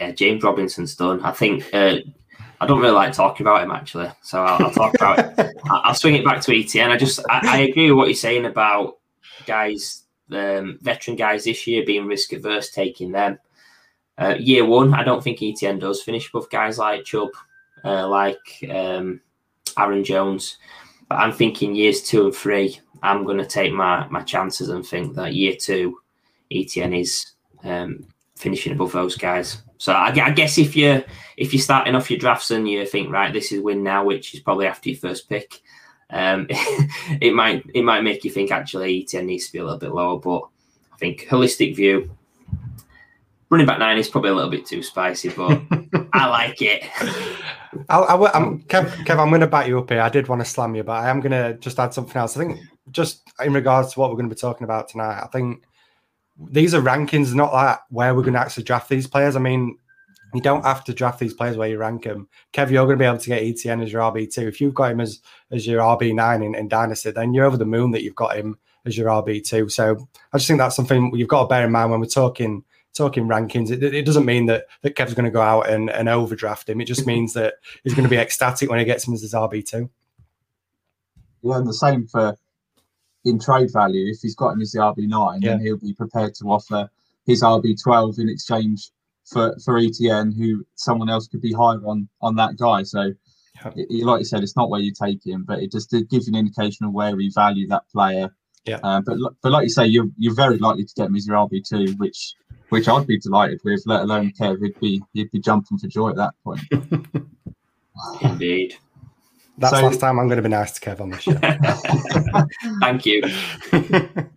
[0.00, 1.20] yeah, James Robinson's done.
[1.22, 1.96] I think uh,
[2.62, 5.56] I don't really like talking about him actually, so I'll, I'll talk about it.
[5.64, 6.92] I'll swing it back to Etienne.
[6.92, 8.98] I just I, I agree with what you're saying about
[9.46, 13.40] guys, um, veteran guys this year being risk averse, taking them.
[14.16, 17.30] Uh, year one, I don't think Etienne does finish above guys like Chubb,
[17.84, 19.20] uh, like um,
[19.76, 20.58] Aaron Jones.
[21.08, 24.86] But I'm thinking years two and three, I'm going to take my my chances and
[24.86, 25.98] think that year two,
[26.52, 27.32] Etienne is
[27.64, 29.62] um, finishing above those guys.
[29.82, 31.02] So I, I, guess if you
[31.36, 34.32] if you're starting off your drafts and you think right, this is win now, which
[34.32, 35.60] is probably after your first pick,
[36.08, 36.46] um,
[37.20, 39.92] it might it might make you think actually Etienne needs to be a little bit
[39.92, 40.20] lower.
[40.20, 40.42] But
[40.92, 42.16] I think holistic view,
[43.50, 45.60] running back nine is probably a little bit too spicy, but
[46.12, 46.84] I like it.
[47.88, 50.00] I, I, I'm, Kev, Kev, I'm going to back you up here.
[50.00, 52.36] I did want to slam you, but I am going to just add something else.
[52.36, 52.60] I think
[52.92, 55.64] just in regards to what we're going to be talking about tonight, I think
[56.50, 59.36] these are rankings, not like where we're going to actually draft these players.
[59.36, 59.78] I mean,
[60.34, 62.28] you don't have to draft these players where you rank them.
[62.52, 64.48] Kev, you're going to be able to get ETN as your RB two.
[64.48, 67.56] If you've got him as as your RB nine in, in Dynasty, then you're over
[67.56, 69.68] the moon that you've got him as your RB two.
[69.68, 72.64] So I just think that's something you've got to bear in mind when we're talking
[72.94, 73.70] talking rankings.
[73.70, 76.80] It, it doesn't mean that that Kev's going to go out and, and overdraft him.
[76.80, 79.34] It just means that he's going to be ecstatic when he gets him as his
[79.34, 79.90] RB two.
[81.42, 82.36] Yeah, and the same for
[83.24, 85.50] in trade value, if he's got him as the RB9, yeah.
[85.50, 86.88] then he'll be prepared to offer
[87.26, 88.90] his RB12 in exchange
[89.24, 92.82] for, for Etienne, who someone else could be higher on on that guy.
[92.82, 93.12] So,
[93.64, 93.72] yeah.
[93.76, 96.26] it, like you said, it's not where you take him, but it just it gives
[96.26, 98.30] you an indication of where we value that player.
[98.64, 98.78] Yeah.
[98.82, 101.36] Uh, but but like you say, you're you're very likely to get him as your
[101.36, 102.34] RB2, which
[102.70, 103.82] which I'd be delighted with.
[103.86, 106.60] Let alone Kev, he'd be he'd be jumping for joy at that point.
[108.22, 108.76] Indeed.
[109.58, 111.32] That's so, last time I'm going to be nice to Kev on the show.
[112.80, 113.22] Thank you.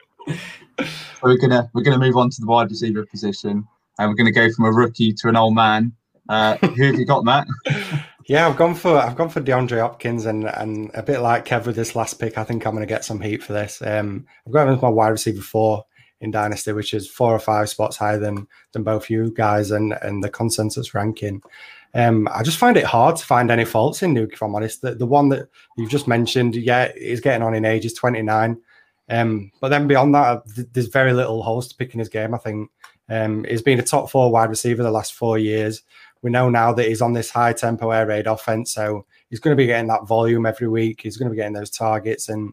[0.80, 3.66] so we're gonna we're gonna move on to the wide receiver position,
[3.98, 5.94] and we're gonna go from a rookie to an old man.
[6.28, 7.48] Uh, who have you got, Matt?
[8.28, 11.66] yeah, I've gone for I've gone for DeAndre Hopkins, and and a bit like Kev
[11.66, 13.82] with this last pick, I think I'm going to get some heat for this.
[13.82, 15.86] Um, I've got him as my wide receiver four
[16.22, 19.94] in Dynasty, which is four or five spots higher than than both you guys and
[20.02, 21.42] and the consensus ranking.
[21.96, 24.82] Um, I just find it hard to find any faults in Nuke, if I'm honest.
[24.82, 28.62] The, the one that you've just mentioned, yeah, he's getting on in age, he's 29.
[29.08, 32.38] Um, but then beyond that, there's very little holes to pick in his game, I
[32.38, 32.70] think.
[33.08, 35.84] Um, he's been a top four wide receiver the last four years.
[36.22, 39.56] We know now that he's on this high tempo air raid offense, so he's going
[39.56, 41.02] to be getting that volume every week.
[41.02, 42.52] He's going to be getting those targets, and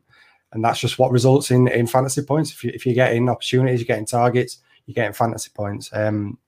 [0.53, 2.53] and that's just what results in in fantasy points.
[2.53, 5.89] If you if you're getting opportunities, you're getting targets, you're getting fantasy points.
[5.95, 6.39] Um,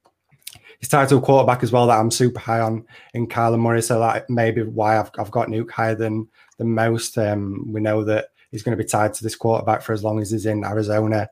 [0.84, 4.28] his title quarterback as well that I'm super high on in Kyler Murray, so that
[4.28, 7.16] maybe why I've I've got Nuke higher than than most.
[7.16, 10.20] Um, we know that he's going to be tied to this quarterback for as long
[10.20, 11.30] as he's in Arizona.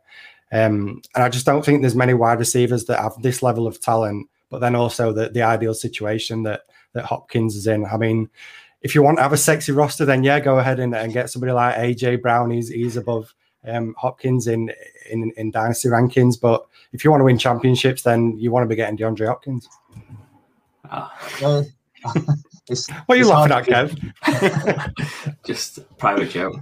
[0.52, 3.78] Um, and I just don't think there's many wide receivers that have this level of
[3.78, 6.62] talent, but then also the, the ideal situation that
[6.94, 7.84] that Hopkins is in.
[7.84, 8.30] I mean,
[8.80, 11.28] if you want to have a sexy roster, then yeah, go ahead and, and get
[11.28, 12.50] somebody like AJ Brown.
[12.50, 13.34] He's he's above
[13.66, 14.70] um, Hopkins in,
[15.10, 16.40] in in dynasty rankings.
[16.40, 19.68] But if you want to win championships, then you want to be getting DeAndre Hopkins.
[20.90, 21.08] Uh,
[22.68, 25.36] it's, what are you laughing at, Kev?
[25.46, 26.56] Just private joke.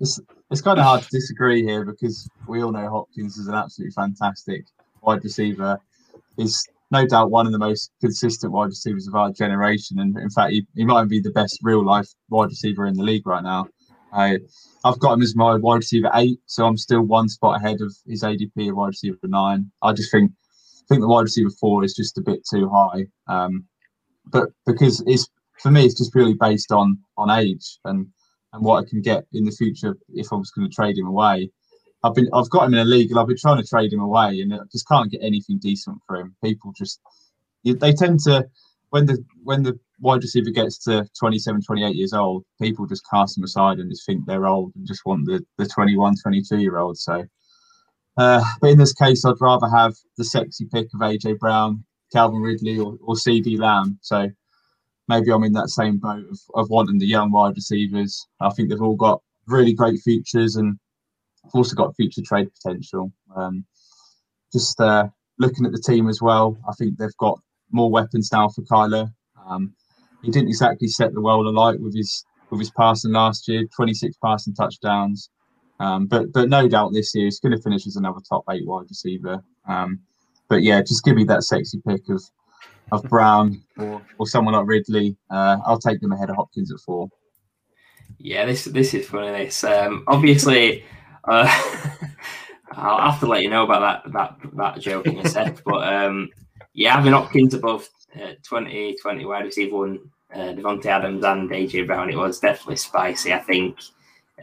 [0.00, 3.54] it's, it's kind of hard to disagree here because we all know Hopkins is an
[3.54, 4.64] absolutely fantastic
[5.02, 5.80] wide receiver.
[6.36, 10.30] He's no doubt one of the most consistent wide receivers of our generation, and in
[10.30, 13.42] fact, he, he might be the best real life wide receiver in the league right
[13.42, 13.66] now.
[14.12, 14.38] I,
[14.84, 17.94] I've got him as my wide receiver eight, so I'm still one spot ahead of
[18.06, 19.70] his ADP of wide receiver nine.
[19.82, 23.06] I just think I think the wide receiver four is just a bit too high.
[23.26, 23.64] Um,
[24.26, 25.28] but because it's
[25.60, 28.06] for me, it's just purely based on on age and
[28.52, 31.06] and what I can get in the future if I was going to trade him
[31.06, 31.50] away.
[32.04, 34.00] I've been I've got him in a league and I've been trying to trade him
[34.00, 36.34] away and I just can't get anything decent for him.
[36.42, 37.00] People just
[37.64, 38.46] they tend to
[38.90, 43.34] when the when the wide receiver gets to 27 28 years old people just cast
[43.34, 46.78] them aside and just think they're old and just want the the 21 22 year
[46.78, 46.96] old.
[46.98, 47.24] So
[48.16, 52.40] uh, but in this case i'd rather have the sexy pick of aj brown calvin
[52.40, 53.98] ridley or, or cd lamb.
[54.02, 54.28] So
[55.08, 58.26] maybe i'm in that same boat of, of wanting the young wide receivers.
[58.40, 60.78] I think they've all got really great features and
[61.54, 63.10] also got future trade potential.
[63.34, 63.64] Um,
[64.52, 67.38] just uh, looking at the team as well i think they've got
[67.70, 69.12] more weapons now for Kyler.
[69.46, 69.74] Um,
[70.22, 74.16] he didn't exactly set the world alight with his with his passing last year, 26
[74.24, 75.30] passing touchdowns.
[75.80, 78.66] Um, but but no doubt this year he's going to finish as another top eight
[78.66, 79.42] wide receiver.
[79.68, 80.00] Um,
[80.48, 82.22] but yeah, just give me that sexy pick of
[82.90, 85.16] of Brown or, or someone like Ridley.
[85.30, 87.08] Uh, I'll take them ahead of Hopkins at four.
[88.18, 89.44] Yeah, this this is funny.
[89.44, 90.84] This um, obviously.
[91.24, 91.46] Uh,
[92.72, 95.92] I'll have to let you know about that that that joke in a sec, but
[95.92, 96.30] um,
[96.78, 99.98] yeah, having Hopkins above uh, 20, 20 wide receiver one,
[100.32, 103.34] uh, Davante Adams and AJ Brown, it was definitely spicy.
[103.34, 103.80] I think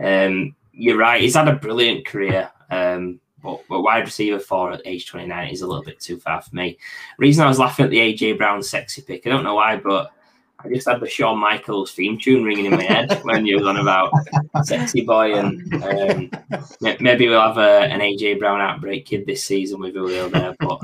[0.01, 1.21] um, you're right.
[1.21, 5.61] He's had a brilliant career, um, but, but wide receiver four at age 29 is
[5.61, 6.77] a little bit too far for me.
[7.19, 10.11] Reason I was laughing at the AJ Brown sexy pick, I don't know why, but
[10.59, 13.65] I just had the Shawn Michaels theme tune ringing in my head when you was
[13.65, 14.11] on about
[14.65, 16.31] sexy boy, and um,
[16.99, 20.53] maybe we'll have a, an AJ Brown outbreak kid this season with Julio there.
[20.59, 20.81] But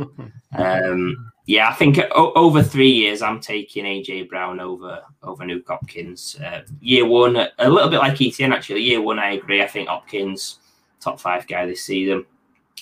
[0.54, 5.68] um, yeah, I think o- over three years, I'm taking AJ Brown over over Nuke
[5.68, 6.38] Hopkins.
[6.40, 8.84] Uh, year one, a little bit like ETN actually.
[8.84, 9.64] Year one, I agree.
[9.64, 10.60] I think Hopkins
[11.00, 12.26] top five guy this season.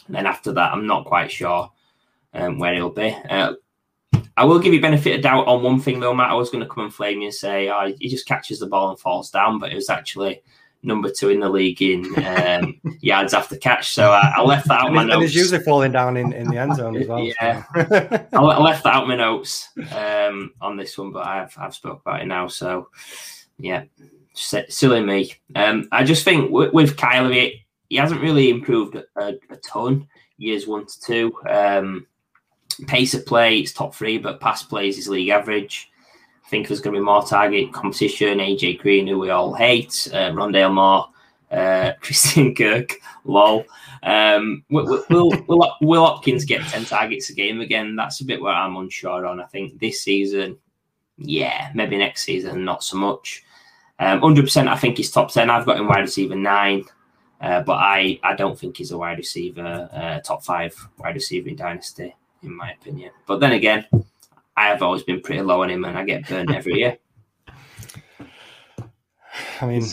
[0.08, 1.72] And then after that, I'm not quite sure
[2.34, 3.15] um, where he'll be.
[3.30, 3.54] Uh,
[4.36, 6.32] I will give you benefit of doubt on one thing though, Matt.
[6.32, 8.67] I was going to come and flame you and say, oh, he just catches the
[8.67, 10.41] ball and falls down, but it was actually
[10.82, 13.89] number two in the league in um, yards after catch.
[13.89, 15.13] So I, I left that out my notes.
[15.13, 17.20] And he's usually falling down in, in the end zone as well.
[17.20, 21.76] yeah, I, I, left that out my notes um, on this one, but I've I've
[21.76, 22.48] spoke about it now.
[22.48, 22.89] So
[23.58, 23.84] yeah,
[24.34, 25.34] silly me.
[25.56, 30.08] Um, I just think with, with Kyler, he, he hasn't really improved a, a, ton
[30.38, 31.34] years one to two.
[31.50, 32.06] Um,
[32.88, 35.92] Pace of play, it's top three, but pass plays is league average.
[36.50, 38.40] Think there's going to be more target competition.
[38.40, 41.08] AJ Green, who we all hate, uh, Rondale Moore,
[41.52, 41.94] uh,
[42.58, 43.66] Kirk, lol.
[44.02, 47.96] Um, will, will, will, will Hopkins get 10 targets a game again?
[47.96, 49.40] That's a bit where I'm unsure on.
[49.40, 50.58] I think this season,
[51.18, 53.44] yeah, maybe next season, not so much.
[54.00, 55.50] Um, 100%, I think he's top 10.
[55.50, 56.86] I've got him wide receiver nine,
[57.42, 61.50] uh, but I, I don't think he's a wide receiver, uh, top five wide receiver
[61.50, 63.12] in Dynasty in my opinion.
[63.26, 63.86] But then again,
[64.60, 66.98] I have always been pretty low on him, and I get burned every year.
[69.62, 69.86] I mean,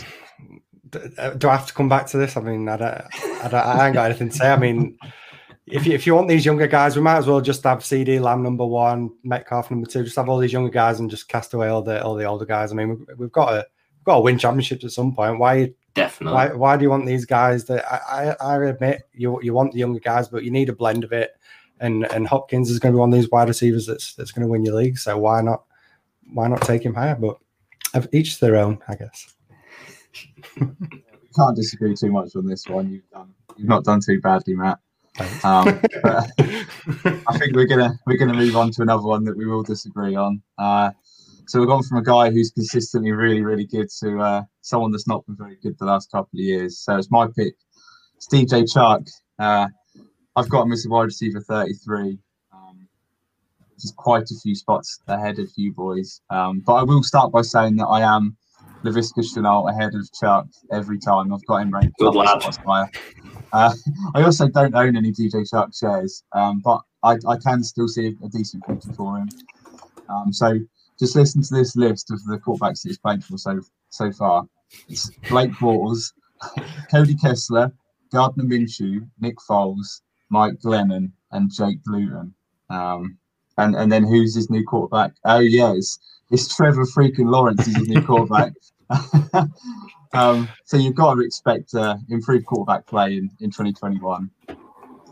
[1.16, 2.36] uh, do I have to come back to this?
[2.36, 3.04] I mean, I, don't,
[3.44, 4.50] I, don't, I ain't got anything to say.
[4.50, 4.98] I mean,
[5.68, 8.18] if you, if you want these younger guys, we might as well just have CD
[8.18, 10.02] Lamb number one, Metcalf number two.
[10.02, 12.44] Just have all these younger guys and just cast away all the all the older
[12.44, 12.72] guys.
[12.72, 13.66] I mean, we've, we've got to
[13.98, 15.38] we've got to win championships at some point.
[15.38, 15.72] Why?
[15.94, 16.34] Definitely.
[16.34, 17.66] Why, why do you want these guys?
[17.66, 20.74] That I, I, I admit you you want the younger guys, but you need a
[20.74, 21.30] blend of it
[21.80, 24.46] and and Hopkins is going to be one of these wide receivers that's that's going
[24.46, 24.98] to win your league.
[24.98, 25.64] So why not
[26.32, 27.14] why not take him higher?
[27.14, 27.38] But
[28.12, 29.34] each their own, I guess.
[30.58, 30.66] We
[31.36, 32.90] can't disagree too much on this one.
[32.90, 34.78] You've done you've not done too badly, Matt.
[35.44, 39.62] Um, I think we're gonna we're gonna move on to another one that we will
[39.62, 40.42] disagree on.
[40.58, 40.90] Uh,
[41.46, 45.06] so we've gone from a guy who's consistently really, really good to uh, someone that's
[45.06, 46.80] not been very good the last couple of years.
[46.80, 47.54] So it's my pick.
[48.18, 48.62] Steve J.
[48.62, 49.08] Chark.
[49.38, 49.68] Uh,
[50.36, 52.18] I've got him as a wide receiver 33,
[52.52, 52.88] um,
[53.72, 56.20] which is quite a few spots ahead of you boys.
[56.28, 58.36] Um, but I will start by saying that I am
[58.84, 61.32] Laviska Shenault ahead of Chuck every time.
[61.32, 62.42] I've got him ranked Good lad.
[63.52, 63.72] Uh,
[64.14, 68.14] I also don't own any DJ Chark shares, um, but I, I can still see
[68.22, 69.28] a decent future for him.
[70.10, 70.58] Um, so
[70.98, 74.46] just listen to this list of the quarterbacks that he's played for so so far.
[74.88, 76.12] It's Blake Bortles,
[76.90, 77.72] Cody Kessler,
[78.12, 80.00] Gardner Minshew, Nick Foles,
[80.30, 82.34] Mike Glennon, and Jake Luton.
[82.70, 83.18] Um,
[83.58, 85.12] and and then who's his new quarterback?
[85.24, 85.98] Oh yeah, it's,
[86.30, 88.52] it's Trevor freaking Lawrence is his new quarterback.
[90.12, 94.30] um, so you've got to expect uh, improved quarterback play in, in 2021.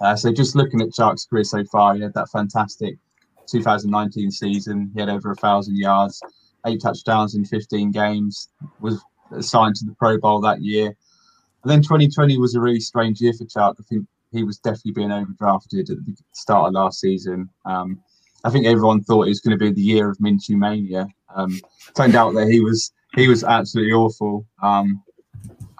[0.00, 2.96] Uh, so just looking at Chark's career so far, he had that fantastic
[3.46, 4.90] 2019 season.
[4.94, 6.20] He had over a thousand yards,
[6.66, 8.48] eight touchdowns in 15 games.
[8.80, 9.00] Was
[9.32, 10.86] assigned to the Pro Bowl that year.
[11.62, 13.76] And then 2020 was a really strange year for Chark.
[13.78, 17.48] I think he was definitely being overdrafted at the start of last season.
[17.64, 18.02] Um,
[18.44, 21.08] I think everyone thought it was going to be the year of Minshew mania.
[21.34, 21.60] Um,
[21.96, 24.46] turned out that he was he was absolutely awful.
[24.62, 25.02] Um,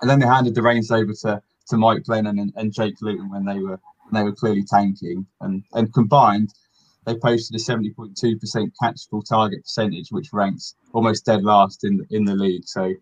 [0.01, 3.31] and then they handed the reins over to to Mike Glennon and, and Jake Luton
[3.31, 5.27] when they were when they were clearly tanking.
[5.41, 6.55] And and combined,
[7.05, 12.35] they posted a 70.2% catchable target percentage, which ranks almost dead last in in the
[12.35, 12.67] league.
[12.67, 12.95] So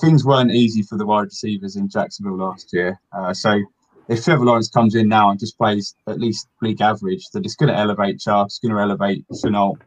[0.00, 3.00] things weren't easy for the wide receivers in Jacksonville last year.
[3.12, 3.60] Uh, so
[4.08, 7.54] if Trevor Lawrence comes in now and just plays at least league average, that it's
[7.54, 9.78] going to elevate Chark, it's going to elevate Shenault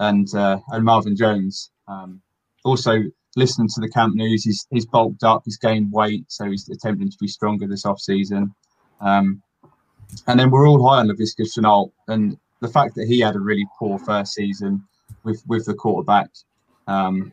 [0.00, 1.70] and uh, and Marvin Jones.
[1.88, 2.20] Um,
[2.64, 3.02] also,
[3.36, 7.10] listening to the camp news, he's he's bulked up, he's gained weight, so he's attempting
[7.10, 8.54] to be stronger this off season.
[9.00, 9.42] Um,
[10.26, 13.40] and then we're all high on Laviska Shenault, and the fact that he had a
[13.40, 14.84] really poor first season
[15.24, 16.28] with with the quarterback.
[16.86, 17.32] Um,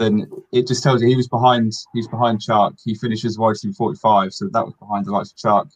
[0.00, 1.72] then it just tells you he was behind.
[1.92, 2.78] He's behind Chark.
[2.82, 5.70] He finishes wide receiver 45, so that was behind the likes of Chark,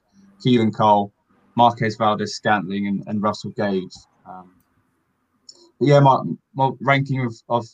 [0.45, 1.13] Keelan Cole,
[1.57, 3.95] Marquez Valdes-Scantling, and, and Russell Gage.
[4.27, 4.55] Um,
[5.79, 6.23] yeah, my,
[6.55, 7.67] my ranking of, of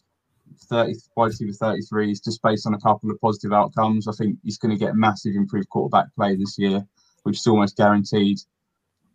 [0.65, 4.09] 30 wide receiver 33 is just based on a couple of positive outcomes.
[4.09, 6.85] I think he's going to get massive improved quarterback play this year,
[7.23, 8.39] which is almost guaranteed.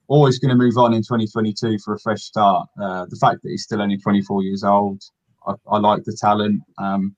[0.08, 2.70] Always going to move on in 2022 for a fresh start.
[2.82, 5.04] Uh, the fact that he's still only 24 years old,
[5.46, 6.62] I, I like the talent.
[6.78, 7.16] Um,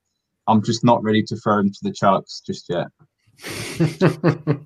[0.47, 2.87] I'm just not ready to throw him to the Chucks just yet.
[3.79, 4.57] oh,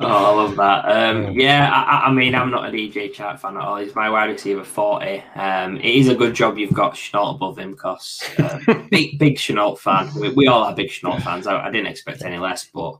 [0.00, 0.84] I love that.
[0.84, 3.78] Um, yeah, I, I, mean, I'm not a DJ Chark fan at all.
[3.78, 5.22] He's my wide receiver 40.
[5.34, 8.60] Um, it is a good job you've got Shenault above him because uh,
[8.90, 10.10] big, big Shenault fan.
[10.18, 11.46] We, we, all are big Shenault fans.
[11.46, 12.98] I, I, didn't expect any less, but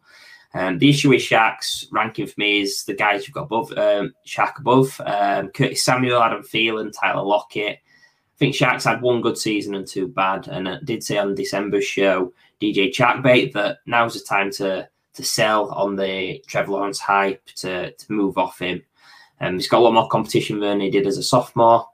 [0.55, 4.15] um, the issue with Chark's ranking for me is the guys you've got above um,
[4.27, 7.79] Chark above um, Curtis Samuel, Adam Thielen, Tyler Lockett.
[8.37, 10.47] I think Chark's had one good season and two bad.
[10.49, 15.71] And did say on December's show, DJ Chatbait, that now's the time to to sell
[15.71, 18.83] on the Trevor Lawrence hype to, to move off him.
[19.41, 21.89] Um, he's got a lot more competition than he did as a sophomore.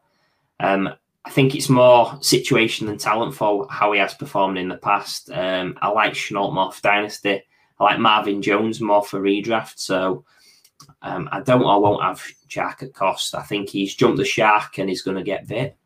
[0.58, 0.92] Um,
[1.24, 5.30] I think it's more situation than talent for how he has performed in the past.
[5.30, 7.44] Um, I like Shenault more for Dynasty.
[7.78, 9.78] I like Marvin Jones more for redraft.
[9.78, 10.24] So
[11.00, 13.36] um, I don't I won't have Jack at cost.
[13.36, 15.76] I think he's jumped the shark and he's going to get bit.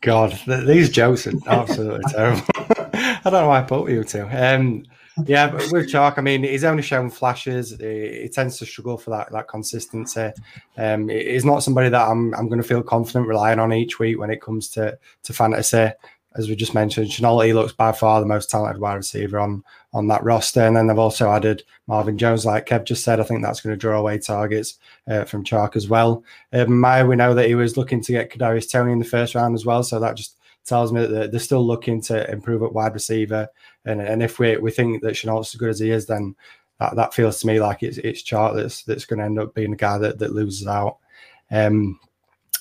[0.00, 2.42] God, these jokes are absolutely terrible.
[2.94, 4.28] I don't know why I put you two.
[4.30, 4.84] Um,
[5.26, 7.70] yeah, but with Chark, I mean, he's only shown flashes.
[7.78, 10.30] He, he tends to struggle for that that consistency.
[10.76, 14.18] Um, he's not somebody that I'm I'm going to feel confident relying on each week
[14.18, 15.90] when it comes to to fantasy
[16.36, 19.62] as we just mentioned, Shenault looks by far the most talented wide receiver on
[19.92, 20.62] on that roster.
[20.62, 23.20] And then they've also added Marvin Jones, like Kev just said.
[23.20, 24.78] I think that's going to draw away targets
[25.08, 26.24] uh, from Chark as well.
[26.52, 29.36] Um, Meyer, we know that he was looking to get Kadarius Toney in the first
[29.36, 32.72] round as well, so that just tells me that they're still looking to improve at
[32.72, 33.48] wide receiver.
[33.84, 36.34] And and if we we think that Shenault's as good as he is, then
[36.80, 39.54] that, that feels to me like it's it's Chark that's that's going to end up
[39.54, 40.98] being the guy that, that loses out.
[41.50, 42.00] Um,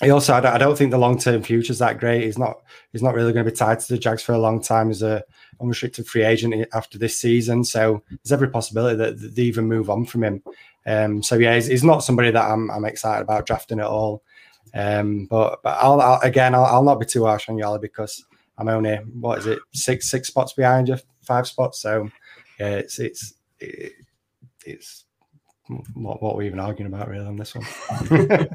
[0.01, 2.23] he also, I don't, I don't think the long term future is that great.
[2.23, 4.61] He's not, he's not really going to be tied to the Jags for a long
[4.61, 5.23] time as a
[5.61, 7.63] unrestricted free agent after this season.
[7.63, 10.43] So there's every possibility that they even move on from him.
[10.85, 14.23] Um, so yeah, he's, he's, not somebody that I'm, I'm excited about drafting at all.
[14.73, 18.25] Um, but but I'll, I'll again, I'll, I'll, not be too harsh on Yali because
[18.57, 21.79] I'm only what is it six six spots behind you, five spots.
[21.79, 22.09] So
[22.59, 23.93] yeah, it's it's it,
[24.65, 25.05] it's
[25.93, 28.47] what, what are we even arguing about really on this one?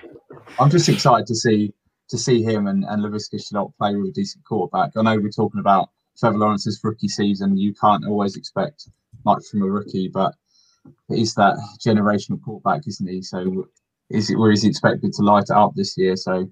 [0.58, 1.72] I'm just excited to see
[2.10, 4.90] to see him and, and Laviska Shenault play with a decent quarterback.
[4.96, 5.88] I know we're talking about
[6.18, 7.56] Trevor Lawrence's rookie season.
[7.56, 8.88] You can't always expect
[9.24, 10.34] much from a rookie, but
[11.08, 13.22] he's that generational quarterback, isn't he?
[13.22, 13.66] So
[14.10, 16.16] is it where is he expected to light it up this year?
[16.16, 16.48] So it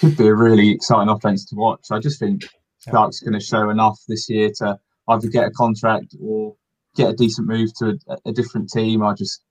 [0.00, 1.86] could be a really exciting offense to watch.
[1.90, 2.42] I just think
[2.88, 6.56] Chark's going to show enough this year to either get a contract or
[6.96, 9.02] get a decent move to a, a different team.
[9.02, 9.44] I just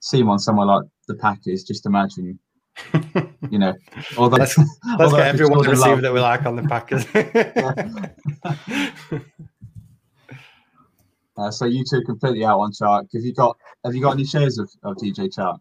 [0.00, 1.64] see him on somewhere like the Packers.
[1.64, 2.38] Just imagine,
[3.50, 3.74] you know,
[4.16, 4.56] although, let's,
[4.98, 7.04] let's get everyone to receive that we like on the Packers.
[11.36, 13.06] uh, so you two completely out on Chark.
[13.12, 15.58] Have you got Have you got any shares of, of DJ Chark?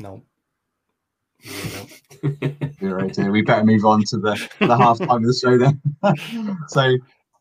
[0.00, 0.22] No.
[2.80, 3.16] You're right.
[3.16, 5.80] We better move on to the, the half time of the show then.
[6.68, 6.96] so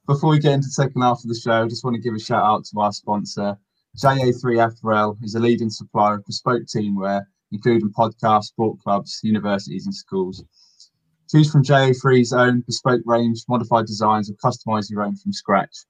[0.07, 2.13] before we get into the second half of the show, I just want to give
[2.13, 3.57] a shout out to our sponsor,
[3.97, 9.95] JA3 Apparel is a leading supplier of bespoke teamwear, including podcasts, sport clubs, universities, and
[9.95, 10.43] schools.
[11.30, 15.86] Choose from JA3's own bespoke range, modified designs, or customize your own from scratch.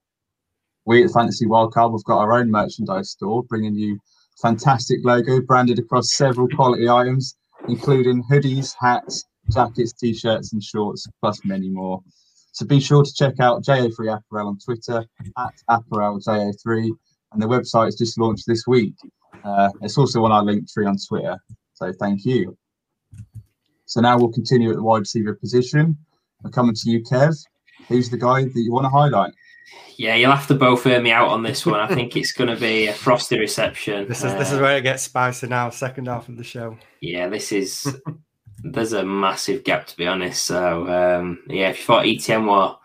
[0.86, 3.98] We at Fantasy Wildcard, we've got our own merchandise store, bringing you
[4.42, 7.36] fantastic logo branded across several quality items,
[7.68, 12.02] including hoodies, hats, jackets, t-shirts, and shorts, plus many more.
[12.52, 15.06] So be sure to check out JA3 Apparel on Twitter
[15.38, 16.90] at Apparel JA3,
[17.32, 18.94] and the website is just launched this week.
[19.44, 21.38] Uh, it's also on our link tree on Twitter.
[21.74, 22.58] So thank you.
[23.86, 25.98] So now we'll continue at the wide receiver position.
[26.44, 27.36] We're coming to you, Kev.
[27.88, 29.34] Who's the guy that you want to highlight?
[29.98, 31.80] Yeah, you'll have to both hear me out on this one.
[31.80, 34.08] I think it's going to be a frosty reception.
[34.08, 35.70] This is uh, this is uh, where it gets spicy now.
[35.70, 36.78] Second half of the show.
[37.02, 37.96] Yeah, this is.
[38.64, 40.44] there's a massive gap to be honest.
[40.44, 42.76] So um, yeah, if you thought ETN were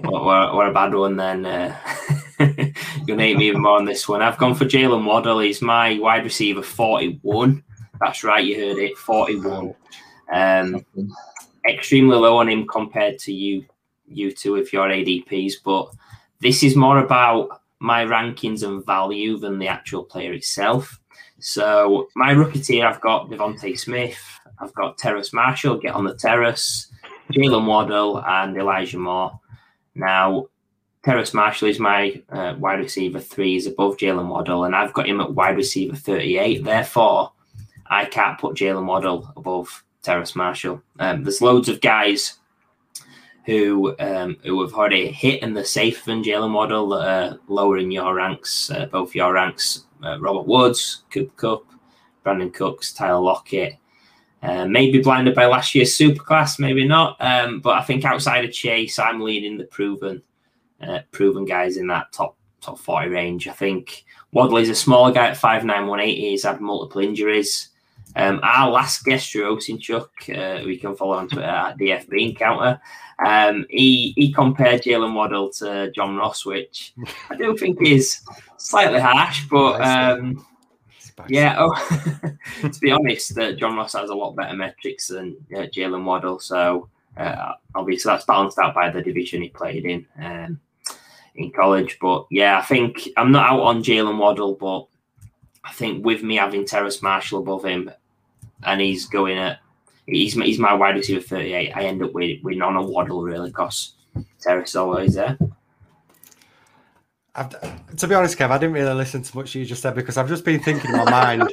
[0.00, 1.76] were, were a bad one, then uh,
[3.06, 4.22] you'll need me even more on this one.
[4.22, 5.40] I've gone for Jalen Waddle.
[5.40, 7.62] He's my wide receiver 41.
[8.00, 9.74] That's right, you heard it, 41.
[10.32, 10.84] Um,
[11.68, 13.64] extremely low on him compared to you,
[14.06, 15.54] you two, with your ADPs.
[15.64, 15.90] But
[16.40, 21.00] this is more about my rankings and value than the actual player itself.
[21.38, 24.18] So my rookie tier, I've got DeVonta Smith,
[24.58, 26.90] I've got Terrace Marshall, get on the terrace,
[27.32, 29.38] Jalen Waddle, and Elijah Moore.
[29.94, 30.46] Now,
[31.06, 35.06] Terrace Marshall is my uh, wide receiver three, is above Jalen Waddle, and I've got
[35.06, 36.64] him at wide receiver 38.
[36.64, 37.30] Therefore,
[37.86, 40.82] I can't put Jalen Waddle above Terrace Marshall.
[40.98, 42.40] Um, there's loads of guys
[43.44, 47.92] who um, who have already hit and they're safer than Jalen Waddle are lower in
[47.92, 49.84] your ranks, uh, both your ranks.
[50.02, 51.66] Uh, Robert Woods, Cooper Kupp,
[52.24, 53.76] Brandin Cooks, Tyler Lockett.
[54.42, 57.16] Uh, maybe blinded by last year's superclass, maybe not.
[57.20, 60.20] Um, but I think outside of Chase, I'm leading the proven,
[60.80, 63.48] uh, proven guys in that top top 40 range.
[63.48, 66.20] I think Waddle's a smaller guy at 5'9", 180.
[66.20, 67.70] He's had multiple injuries.
[68.16, 72.80] Um, our last guest, Drew Osinchuk, uh, we can follow on Twitter at DFB Encounter.
[73.24, 76.94] Um, he he compared Jalen Waddle to John Ross, which
[77.30, 78.20] I do think is
[78.56, 80.46] slightly harsh, but um,
[81.28, 81.56] yeah.
[81.58, 82.08] Oh,
[82.62, 86.40] to be honest, uh, John Ross has a lot better metrics than uh, Jalen Waddle,
[86.40, 90.60] so uh, obviously that's balanced out by the division he played in um,
[91.36, 91.98] in college.
[92.00, 94.86] But yeah, I think I'm not out on Jalen Waddle, but
[95.64, 97.90] I think with me having Terrace Marshall above him,
[98.62, 99.60] and he's going at
[100.06, 101.72] he's he's my wide receiver 38.
[101.76, 103.94] I end up with with none of Waddle really because
[104.40, 105.38] Terrace always there.
[107.36, 110.16] I've, to be honest, Kev, I didn't really listen to much you just said because
[110.16, 111.52] I've just been thinking in my mind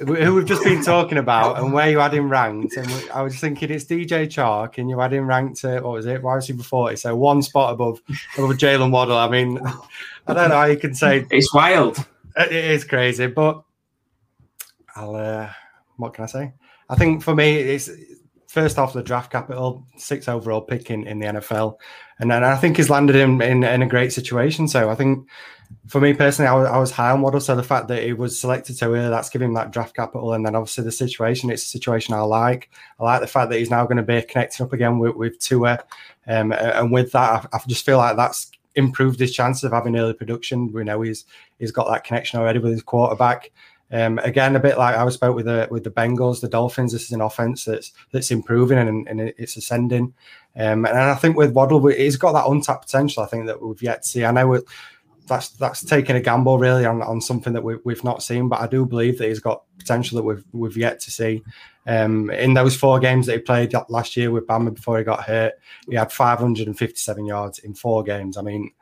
[0.00, 2.76] who we've just been talking about and where you had him ranked.
[2.76, 6.06] And I was thinking it's DJ Chark and you had him ranked to, what was
[6.06, 6.96] it, wide receiver 40.
[6.96, 8.02] So one spot above,
[8.36, 9.16] above Jalen Waddle.
[9.16, 9.58] I mean,
[10.26, 12.04] I don't know how you can say it's wild.
[12.36, 13.62] It is crazy, but
[14.96, 15.50] I'll, uh,
[15.96, 16.52] what can I say?
[16.88, 17.88] I think for me, it's
[18.54, 21.76] first off the draft capital, six overall pick in, in the NFL,
[22.20, 24.68] and then I think he's landed in, in, in a great situation.
[24.68, 25.26] So I think
[25.88, 27.40] for me personally, I was, I was high on Waddle.
[27.40, 30.32] So the fact that he was selected so early, that's giving him that draft capital,
[30.32, 32.70] and then obviously the situation, it's a situation I like.
[33.00, 35.40] I like the fact that he's now going to be connecting up again with, with
[35.40, 35.84] Tua,
[36.28, 39.96] um, and with that, I, I just feel like that's improved his chances of having
[39.96, 40.72] early production.
[40.72, 41.24] We know he's
[41.58, 43.50] he's got that connection already with his quarterback.
[43.92, 46.92] Um, again, a bit like I was spoke with the with the Bengals, the Dolphins.
[46.92, 50.14] This is an offense that's that's improving and, and it's ascending.
[50.56, 53.22] Um, and I think with Waddle, he's got that untapped potential.
[53.22, 54.24] I think that we've yet to see.
[54.24, 54.60] I know
[55.26, 58.60] that's that's taking a gamble really on, on something that we, we've not seen, but
[58.60, 61.42] I do believe that he's got potential that we've we've yet to see.
[61.86, 65.24] Um, in those four games that he played last year with Bama before he got
[65.24, 65.54] hurt,
[65.88, 68.36] he had 557 yards in four games.
[68.36, 68.72] I mean,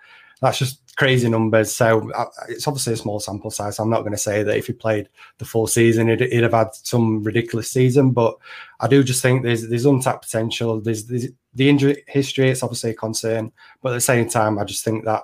[0.43, 1.73] that's just crazy numbers.
[1.73, 3.77] So uh, it's obviously a small sample size.
[3.77, 6.43] So I'm not going to say that if he played the full season, he'd, he'd,
[6.43, 8.11] have had some ridiculous season.
[8.11, 8.37] But
[8.81, 10.81] I do just think there's there's untapped potential.
[10.81, 12.51] There's, there's the injury history.
[12.51, 15.23] It's obviously a concern, but at the same time, I just think that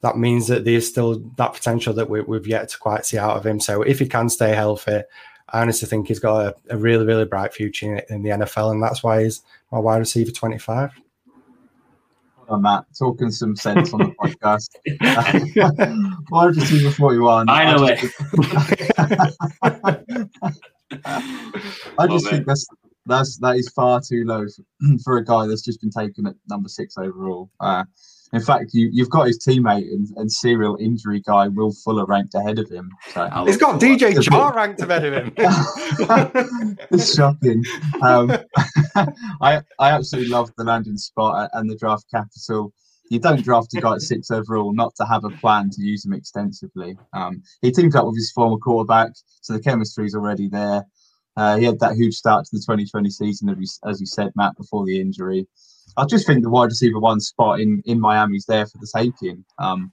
[0.00, 3.36] that means that there's still that potential that we, we've yet to quite see out
[3.36, 3.58] of him.
[3.58, 5.02] So if he can stay healthy,
[5.48, 8.70] I honestly think he's got a, a really, really bright future in, in, the NFL,
[8.70, 9.42] and that's why he's
[9.72, 11.01] my wide receiver 25.
[12.52, 14.68] On Matt, talking some sense on the podcast.
[16.30, 17.48] wide receiver 41.
[17.48, 18.10] I know I it.
[21.98, 22.66] I just think that's
[23.06, 24.46] that's that is far too low
[25.02, 27.50] for a guy that's just been taken at number six overall.
[27.58, 27.84] Uh,
[28.32, 32.34] in fact, you, you've got his teammate and, and, serial injury guy Will Fuller ranked
[32.34, 32.90] ahead of him.
[33.12, 35.32] So he's got DJ Chark ranked ahead of him.
[36.90, 37.62] it's shocking.
[38.00, 38.32] Um,
[39.42, 42.72] I I absolutely love the landing spot and the draft capital.
[43.10, 46.06] You don't draft a guy at six overall not to have a plan to use
[46.06, 46.96] him extensively.
[47.12, 49.10] Um, he teamed up with his former quarterback,
[49.42, 50.86] so the chemistry is already there.
[51.36, 54.32] Uh, he had that huge start to the 2020 season, as you, as you said,
[54.36, 55.46] Matt, before the injury.
[55.96, 58.88] I just think the wide receiver one spot in, in Miami is there for the
[58.94, 59.44] taking.
[59.58, 59.92] Um,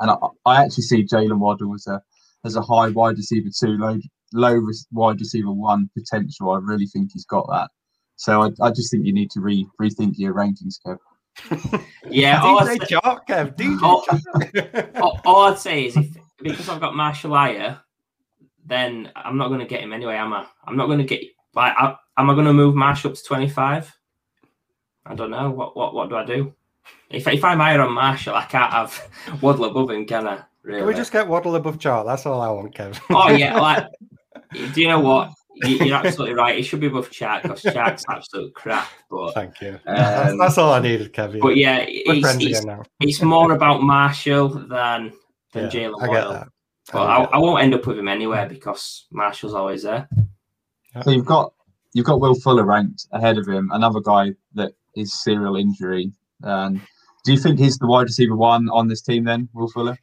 [0.00, 2.00] and I, I, actually see Jalen Waddle as a
[2.44, 3.98] as a high wide receiver two, low
[4.32, 4.60] low
[4.92, 6.50] wide receiver one potential.
[6.50, 7.70] I really think he's got that.
[8.16, 10.98] So I, I just think you need to re rethink your rankings, Kev.
[12.10, 13.56] yeah, DJ Chark, Kev.
[13.56, 13.82] DJ
[15.02, 17.76] all, all, all, I'd say is if because I've got Marshall Aya,
[18.64, 20.46] then I'm not going to get him anyway, am I?
[20.66, 21.22] I'm not going to get
[21.54, 21.74] like.
[21.76, 23.95] I, am I going to move Marshall up to 25?
[25.08, 25.50] I don't know.
[25.50, 26.54] What what what do I do?
[27.10, 29.08] If if I'm higher on Marshall, I can't have
[29.40, 30.40] Waddle above him, can I?
[30.62, 30.80] Really?
[30.80, 32.06] Can we just get Waddle above Chark?
[32.06, 33.00] That's all I want, Kev.
[33.10, 33.86] oh yeah, like
[34.72, 35.30] do you know what?
[35.62, 36.58] You're absolutely right.
[36.58, 38.88] It should be above Chark because Chark's absolute crap.
[39.10, 39.78] But thank you.
[39.86, 41.40] Um, that's, that's, all I needed, Kevin.
[41.40, 42.66] But yeah, it's, it's,
[43.00, 45.12] it's, more about Marshall than
[45.52, 46.44] than yeah, Jalen Waddle.
[46.92, 50.08] But I, I, won't end up with him anywhere because Marshall's always there.
[51.02, 51.52] So you've got
[51.94, 56.10] you've got Will Fuller ranked ahead of him, another guy that is serial injury.
[56.42, 56.80] And
[57.24, 59.98] do you think he's the wide receiver one on this team then, Will Fuller?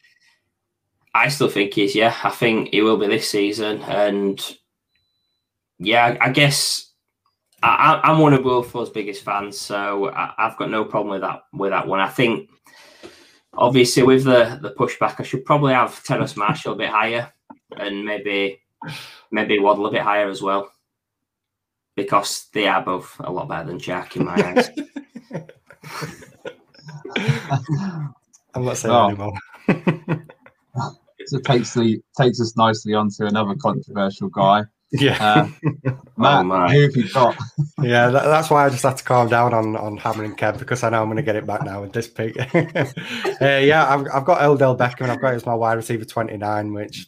[1.15, 2.15] I still think he's, yeah.
[2.23, 3.81] I think he will be this season.
[3.83, 4.41] And
[5.79, 6.91] yeah, I guess
[7.61, 11.21] I, am one of Will Fuller's biggest fans, so I, have got no problem with
[11.21, 11.99] that with that one.
[11.99, 12.49] I think
[13.53, 17.31] obviously with the the pushback, I should probably have Terrace Marshall a bit higher
[17.77, 18.59] and maybe
[19.31, 20.71] maybe Waddle a bit higher as well
[21.95, 24.69] because they are both a lot better than Jack in my eyes.
[28.55, 29.07] I'm not saying oh.
[29.07, 29.33] anymore.
[31.25, 34.63] so it takes the takes us nicely onto another controversial guy.
[34.91, 35.49] Yeah, uh,
[36.17, 37.35] Matt, oh who have you got?
[37.81, 40.83] yeah, that, that's why I just had to calm down on on hammering Kev because
[40.83, 42.37] I know I'm going to get it back now with this pick.
[42.37, 42.85] uh,
[43.41, 45.01] yeah, I've, I've got Odell Beckham.
[45.01, 47.07] And I've got it as my wide receiver 29, which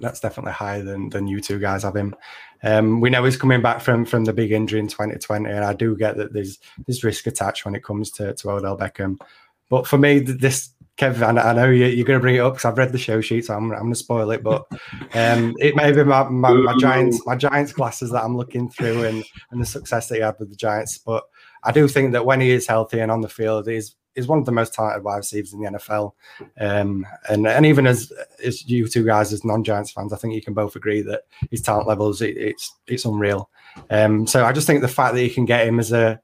[0.00, 2.14] that's definitely higher than than you two guys have him.
[2.62, 5.72] Um, we know he's coming back from from the big injury in 2020, and I
[5.72, 9.18] do get that there's there's risk attached when it comes to to Odell Beckham.
[9.68, 12.66] But for me, this Kevin, I know you, are going to bring it up because
[12.66, 14.42] I've read the show sheet, so I'm, I'm going to spoil it.
[14.42, 14.66] But
[15.14, 19.04] um, it may be my, my, my, Giants my Giants glasses that I'm looking through
[19.04, 20.98] and and the success that he had with the Giants.
[20.98, 21.24] But
[21.62, 24.38] I do think that when he is healthy and on the field, he's is one
[24.38, 26.12] of the most talented wide receivers in the NFL.
[26.60, 28.12] Um, and and even as
[28.44, 31.62] as you two guys as non-Giants fans, I think you can both agree that his
[31.62, 33.50] talent levels it, it's it's unreal.
[33.90, 36.20] Um, so I just think the fact that you can get him as a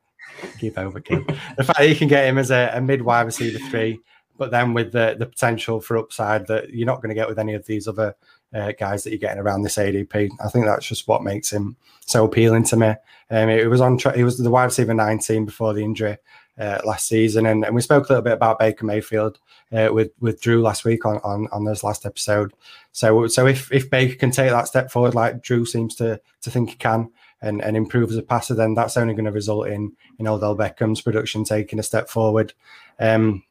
[0.59, 1.27] keep over kid,
[1.57, 4.01] the fact that you can get him as a, a mid wide receiver three,
[4.37, 7.39] but then with the the potential for upside that you're not going to get with
[7.39, 8.15] any of these other
[8.55, 10.31] uh, guys that you're getting around this ADP.
[10.45, 12.89] I think that's just what makes him so appealing to me.
[13.31, 13.99] Um, it, it was on.
[13.99, 16.17] Tra- he was the wide receiver 19 before the injury
[16.59, 19.39] uh, last season, and, and we spoke a little bit about Baker Mayfield
[19.73, 22.53] uh, with with Drew last week on, on on this last episode.
[22.93, 26.51] So so if if Baker can take that step forward, like Drew seems to to
[26.51, 27.11] think he can,
[27.43, 30.57] and and improve as a passer, then that's only going to result in in Odell
[30.57, 32.53] Beckham's production taking a step forward.
[32.99, 33.43] Um,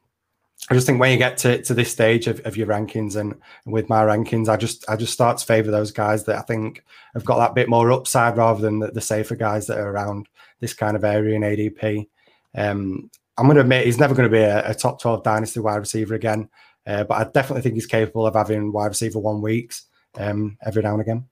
[0.68, 3.34] I just think when you get to, to this stage of, of your rankings and,
[3.66, 6.82] with my rankings, I just I just start to favour those guys that I think
[7.14, 10.28] have got that bit more upside rather than the, the safer guys that are around
[10.60, 12.08] this kind of area in ADP.
[12.56, 15.60] Um, I'm going to admit he's never going to be a, a, top 12 dynasty
[15.60, 16.48] wide receiver again,
[16.86, 19.86] uh, but I definitely think he's capable of having wide receiver one weeks
[20.18, 21.24] um, every now and again.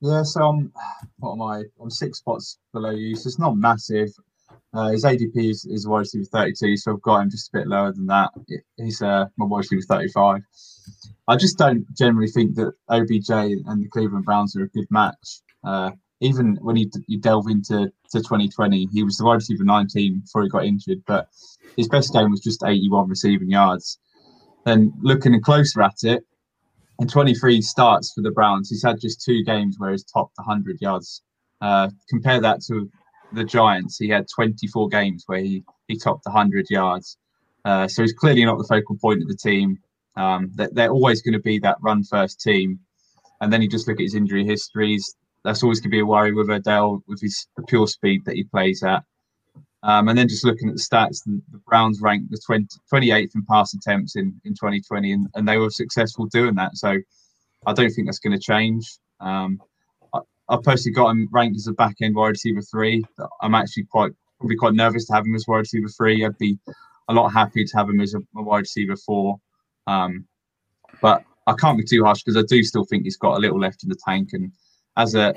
[0.00, 0.72] Yeah, so I'm,
[1.18, 1.62] what am I?
[1.80, 4.10] I'm six spots below you, so it's not massive.
[4.74, 7.66] Uh, his ADP is, is wide receiver 32, so I've got him just a bit
[7.66, 8.30] lower than that.
[8.76, 10.42] He's uh, my wide receiver 35.
[11.28, 15.40] I just don't generally think that OBJ and the Cleveland Browns are a good match.
[15.64, 20.20] Uh, even when you, you delve into to 2020, he was the wide receiver 19
[20.20, 21.28] before he got injured, but
[21.76, 23.98] his best game was just 81 receiving yards.
[24.64, 26.24] Then looking closer at it,
[26.98, 30.80] in 23 starts for the Browns, he's had just two games where he's topped 100
[30.80, 31.22] yards.
[31.60, 32.90] Uh, compare that to
[33.32, 37.18] the Giants, he had 24 games where he, he topped 100 yards.
[37.64, 39.78] Uh, so he's clearly not the focal point of the team.
[40.16, 42.78] Um, they're, they're always going to be that run first team.
[43.42, 45.14] and then you just look at his injury histories.
[45.46, 48.34] That's always going to be a worry with Odell with his the pure speed that
[48.34, 49.04] he plays at.
[49.84, 53.36] Um, and then just looking at the stats, the, the Browns ranked the 20, 28th
[53.36, 56.76] in pass attempts in, in 2020, and, and they were successful doing that.
[56.76, 56.96] So
[57.66, 58.98] I don't think that's going to change.
[59.20, 59.62] Um,
[60.12, 60.18] I,
[60.48, 63.04] I personally got him ranked as a back end wide receiver three.
[63.40, 66.24] I'm actually quite probably quite nervous to have him as wide receiver three.
[66.24, 66.58] I'd be
[67.08, 69.38] a lot happy to have him as a, a wide receiver four.
[69.86, 70.26] Um,
[71.00, 73.60] but I can't be too harsh because I do still think he's got a little
[73.60, 74.30] left in the tank.
[74.32, 74.50] And
[74.96, 75.34] as a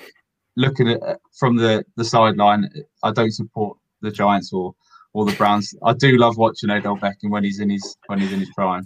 [0.56, 2.70] looking at from the the sideline,
[3.04, 4.76] I don't support the Giants or
[5.14, 5.74] or the Browns.
[5.84, 8.86] I do love watching Odell Beckham when he's in his when he's in his prime.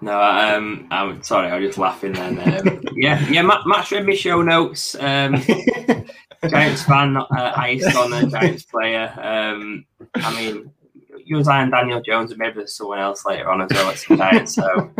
[0.00, 2.38] No, um, I'm sorry, I was just laughing then.
[2.38, 4.94] Um, yeah, yeah, Matt, Matt's read me show notes.
[4.96, 5.36] Um,
[6.50, 9.10] Giants fan, not uh, highest on a Giants player.
[9.16, 9.86] Um,
[10.16, 10.70] I mean,
[11.24, 13.98] you was and Daniel Jones, and maybe there's someone else later on as well at
[13.98, 14.54] some Giants.
[14.54, 14.90] So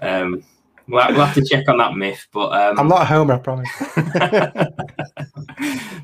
[0.00, 0.44] um,
[0.88, 2.26] we'll, have to check on that myth.
[2.32, 3.68] But um, I'm not a homer, I promise.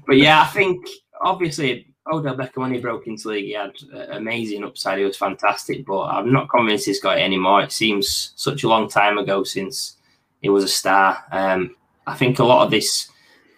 [0.06, 0.86] but yeah, I think
[1.20, 3.74] obviously Odell Beckham when he broke into the league, he had
[4.10, 4.98] amazing upside.
[4.98, 7.62] He was fantastic, but I'm not convinced he's got it anymore.
[7.62, 9.96] It seems such a long time ago since
[10.40, 11.24] he was a star.
[11.30, 11.76] Um,
[12.06, 13.08] I think a lot of this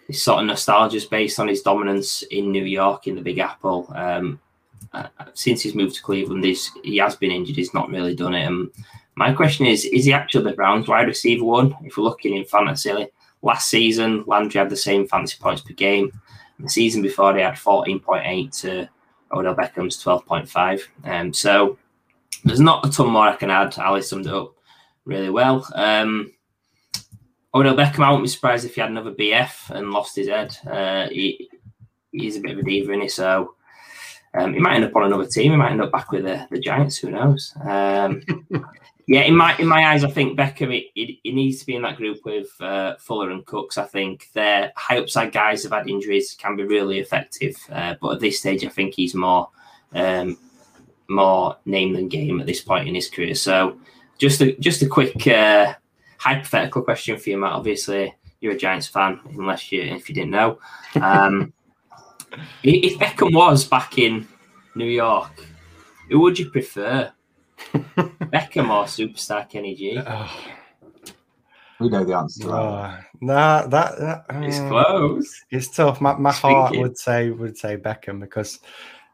[0.07, 3.39] this sort of nostalgia is based on his dominance in New York in the Big
[3.39, 3.91] Apple.
[3.95, 4.39] Um,
[4.93, 7.55] uh, since he's moved to Cleveland, he's, he has been injured.
[7.55, 8.45] He's not really done it.
[8.45, 8.69] And
[9.15, 11.75] my question is: Is he actually the Browns' wide receiver one?
[11.83, 13.07] If we're looking in fantasy,
[13.41, 16.11] last season Landry had the same fantasy points per game.
[16.59, 18.89] The season before, they had 14.8 to
[19.31, 20.81] Odell Beckham's 12.5.
[21.03, 21.77] Um, so
[22.43, 23.77] there's not a ton more I can add.
[23.77, 24.53] Ali summed it up
[25.05, 25.67] really well.
[25.73, 26.31] Um,
[27.53, 30.57] Odell Beckham, I wouldn't be surprised if he had another BF and lost his head.
[30.69, 31.49] Uh, he,
[32.11, 33.55] he's a bit of a diva in it, so
[34.37, 35.51] um, he might end up on another team.
[35.51, 36.97] He might end up back with the, the Giants.
[36.97, 37.53] Who knows?
[37.63, 38.21] Um,
[39.07, 41.75] yeah, in my in my eyes, I think Beckham it, it, it needs to be
[41.75, 43.77] in that group with uh, Fuller and Cooks.
[43.77, 48.13] I think their high upside guys have had injuries can be really effective, uh, but
[48.13, 49.49] at this stage, I think he's more
[49.93, 50.39] um,
[51.07, 53.35] more name than game at this point in his career.
[53.35, 53.77] So,
[54.17, 55.75] just a just a quick uh,
[56.17, 57.53] hypothetical question for you, Matt.
[57.53, 60.57] Obviously, you're a Giants fan, unless you if you didn't know.
[60.99, 61.53] Um,
[62.63, 64.27] if Beckham was back in
[64.73, 65.45] New York,
[66.09, 67.11] who would you prefer?
[67.75, 70.01] Beckham or superstar Kenny G?
[70.05, 70.31] Oh.
[71.79, 72.49] We know the answer.
[72.49, 75.43] Oh, nah, that, that it's uh, close.
[75.51, 75.99] It's tough.
[75.99, 78.59] My, my heart would say would say Beckham because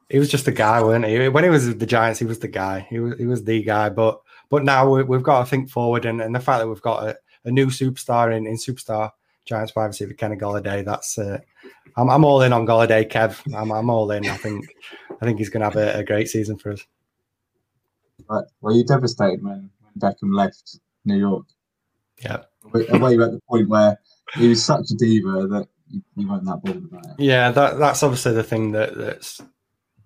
[0.09, 1.27] he was just a guy, weren't he?
[1.27, 2.85] When he was with the Giants, he was the guy.
[2.89, 3.89] He was he was the guy.
[3.89, 6.81] But but now we, have got to think forward, and, and the fact that we've
[6.81, 9.09] got a, a new superstar in, in superstar
[9.45, 10.85] Giants wide receiver Kenny Golladay.
[10.85, 11.39] That's uh,
[11.97, 13.41] I'm, I'm all in on Golladay, Kev.
[13.55, 14.27] I'm, I'm all in.
[14.27, 14.75] I think
[15.19, 16.85] I think he's going to have a, a great season for us.
[18.29, 18.45] Right.
[18.61, 21.45] Were you devastated when, when Beckham left New York?
[22.23, 22.43] Yeah.
[22.71, 23.99] Were you at the point where
[24.35, 27.19] he was such a diva that you, weren't that bothered about it?
[27.19, 29.41] Yeah, that, that's obviously the thing that, that's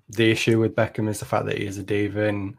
[0.09, 2.55] the issue with Beckham is the fact that he is a diva, and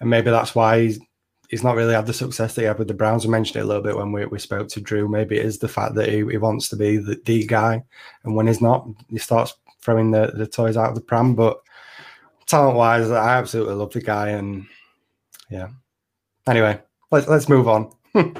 [0.00, 1.00] and maybe that's why he's
[1.48, 3.24] he's not really had the success that he had with the Browns.
[3.24, 5.08] We mentioned it a little bit when we, we spoke to Drew.
[5.08, 7.82] Maybe it is the fact that he, he wants to be the, the guy,
[8.24, 11.34] and when he's not, he starts throwing the, the toys out of the pram.
[11.34, 11.60] But
[12.46, 14.66] talent wise, I absolutely love the guy, and
[15.50, 15.68] yeah.
[16.46, 16.80] Anyway,
[17.10, 17.90] let's let's move on.
[18.14, 18.34] getting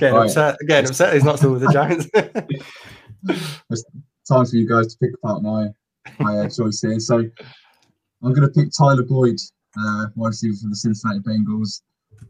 [0.00, 0.26] right.
[0.26, 1.14] upset, getting upset.
[1.14, 2.08] He's not still with the Giants.
[3.70, 3.84] it's
[4.28, 5.68] time for you guys to pick apart my
[6.18, 6.98] my uh, choice here.
[7.00, 9.36] So I'm going to pick Tyler Boyd,
[9.78, 11.82] uh, wide receiver for the Cincinnati Bengals.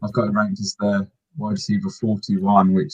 [0.03, 2.93] I've got it ranked as the wide receiver 41, which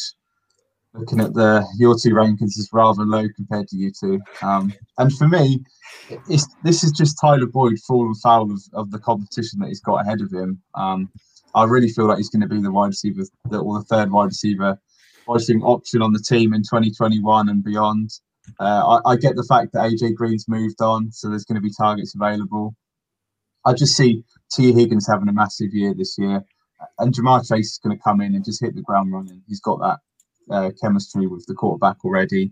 [0.93, 4.19] looking at the your two rankings is rather low compared to you two.
[4.41, 5.63] Um, and for me,
[6.29, 10.05] it's this is just Tyler Boyd falling foul of, of the competition that he's got
[10.05, 10.61] ahead of him.
[10.75, 11.09] Um,
[11.55, 14.11] I really feel like he's going to be the wide receiver, the, or the third
[14.11, 14.79] wide receiver,
[15.27, 18.11] wide receiver option on the team in 2021 and beyond.
[18.59, 21.61] Uh, I, I, get the fact that AJ Green's moved on, so there's going to
[21.61, 22.75] be targets available.
[23.65, 26.43] I just see Tee Higgins having a massive year this year,
[26.97, 29.43] and Ja'Marr Chase is going to come in and just hit the ground running.
[29.47, 29.99] He's got that
[30.49, 32.51] uh, chemistry with the quarterback already.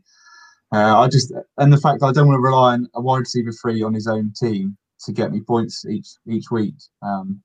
[0.72, 3.52] Uh, I just and the fact I don't want to rely on a wide receiver
[3.52, 6.76] free on his own team to get me points each each week.
[7.02, 7.42] Um,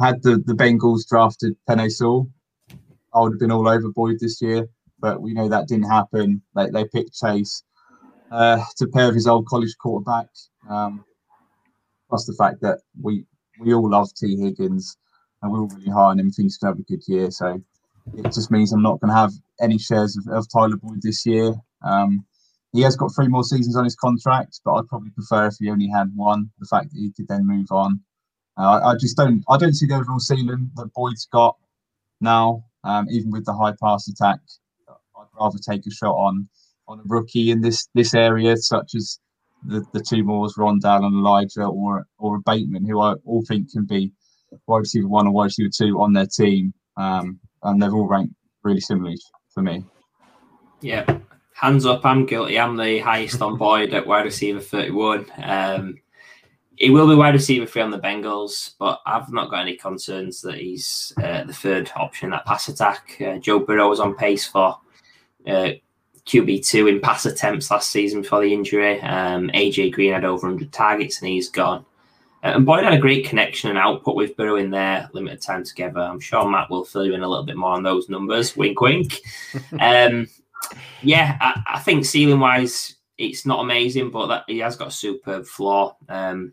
[0.00, 2.28] had the the Bengals drafted Penei Sewell,
[3.14, 6.42] I would have been all over Boyd this year, but we know that didn't happen.
[6.54, 7.62] They they picked Chase
[8.30, 10.28] uh, to pair with his old college quarterback.
[10.68, 11.04] Um,
[12.08, 13.24] plus the fact that we
[13.60, 14.96] we all love Tee Higgins
[15.42, 16.30] and we're all really high on him.
[16.30, 17.30] Think he's to have a good year.
[17.30, 17.62] So
[18.16, 21.24] it just means I'm not going to have any shares of, of Tyler Boyd this
[21.24, 21.54] year.
[21.82, 22.24] Um,
[22.72, 25.70] he has got three more seasons on his contract, but I'd probably prefer if he
[25.70, 26.50] only had one.
[26.58, 28.00] The fact that he could then move on.
[28.56, 29.44] Uh, I, just don't.
[29.48, 31.56] I don't see the overall ceiling that Boyd's got
[32.20, 32.64] now.
[32.84, 34.40] Um, even with the high pass attack,
[34.88, 36.48] I'd rather take a shot on
[36.88, 39.18] on a rookie in this this area, such as
[39.64, 43.70] the, the two Moors, Rondale and Elijah, or or a Bateman, who I all think
[43.70, 44.12] can be
[44.66, 48.34] wide receiver one or wide receiver two on their team, um, and they're all ranked
[48.62, 49.18] really similarly
[49.52, 49.84] for me.
[50.80, 51.18] Yeah,
[51.54, 52.58] hands up, I'm guilty.
[52.58, 55.26] I'm the highest on Boyd at wide receiver 31.
[55.42, 55.98] Um,
[56.76, 60.40] he will be wide receiver three on the Bengals, but I've not got any concerns
[60.42, 63.16] that he's uh, the third option in that pass attack.
[63.24, 64.78] Uh, Joe Burrow was on pace for
[65.46, 65.70] uh,
[66.26, 69.00] QB2 in pass attempts last season before the injury.
[69.00, 71.84] Um, AJ Green had over 100 targets and he's gone.
[72.42, 75.64] Uh, and Boyd had a great connection and output with Burrow in their limited time
[75.64, 76.00] together.
[76.00, 78.56] I'm sure Matt will fill you in a little bit more on those numbers.
[78.56, 79.20] Wink, wink.
[79.80, 80.26] um,
[81.02, 84.92] yeah, I, I, think ceiling wise, it's not amazing, but that, he has got a
[84.92, 85.96] superb floor.
[86.08, 86.52] Um,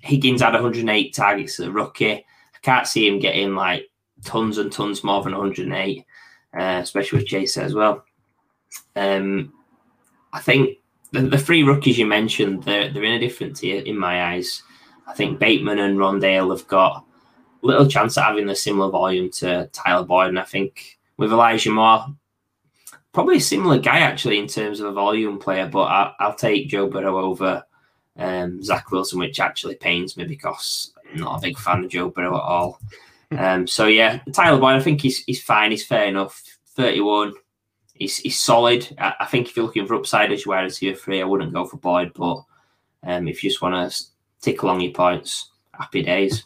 [0.00, 2.12] Higgins had 108 targets as a rookie.
[2.12, 3.88] I can't see him getting like
[4.24, 6.04] tons and tons more than 108,
[6.54, 8.04] uh, especially with Chase as well.
[8.96, 9.52] Um,
[10.32, 10.78] I think
[11.12, 14.62] the, the three rookies you mentioned, they're, they're in a different tier in my eyes.
[15.06, 17.04] I think Bateman and Rondale have got
[17.62, 20.28] little chance of having a similar volume to Tyler Boyd.
[20.28, 22.06] And I think with Elijah Moore,
[23.12, 26.68] probably a similar guy actually in terms of a volume player, but I, will take
[26.68, 27.64] Joe Burrow over
[28.16, 32.10] um, Zach Wilson, which actually pains me because I'm not a big fan of Joe
[32.10, 32.80] Burrow at all.
[33.30, 35.70] Um, so yeah, Tyler Boyd, I think he's he's fine.
[35.70, 36.42] He's fair enough.
[36.74, 37.34] 31.
[37.94, 38.94] He's, he's solid.
[38.98, 41.52] I, I think if you're looking for upside as you wide receiver three, I wouldn't
[41.52, 42.12] go for Boyd.
[42.14, 42.42] But
[43.04, 44.04] um, if you just want to
[44.42, 46.44] tick along your points, happy days.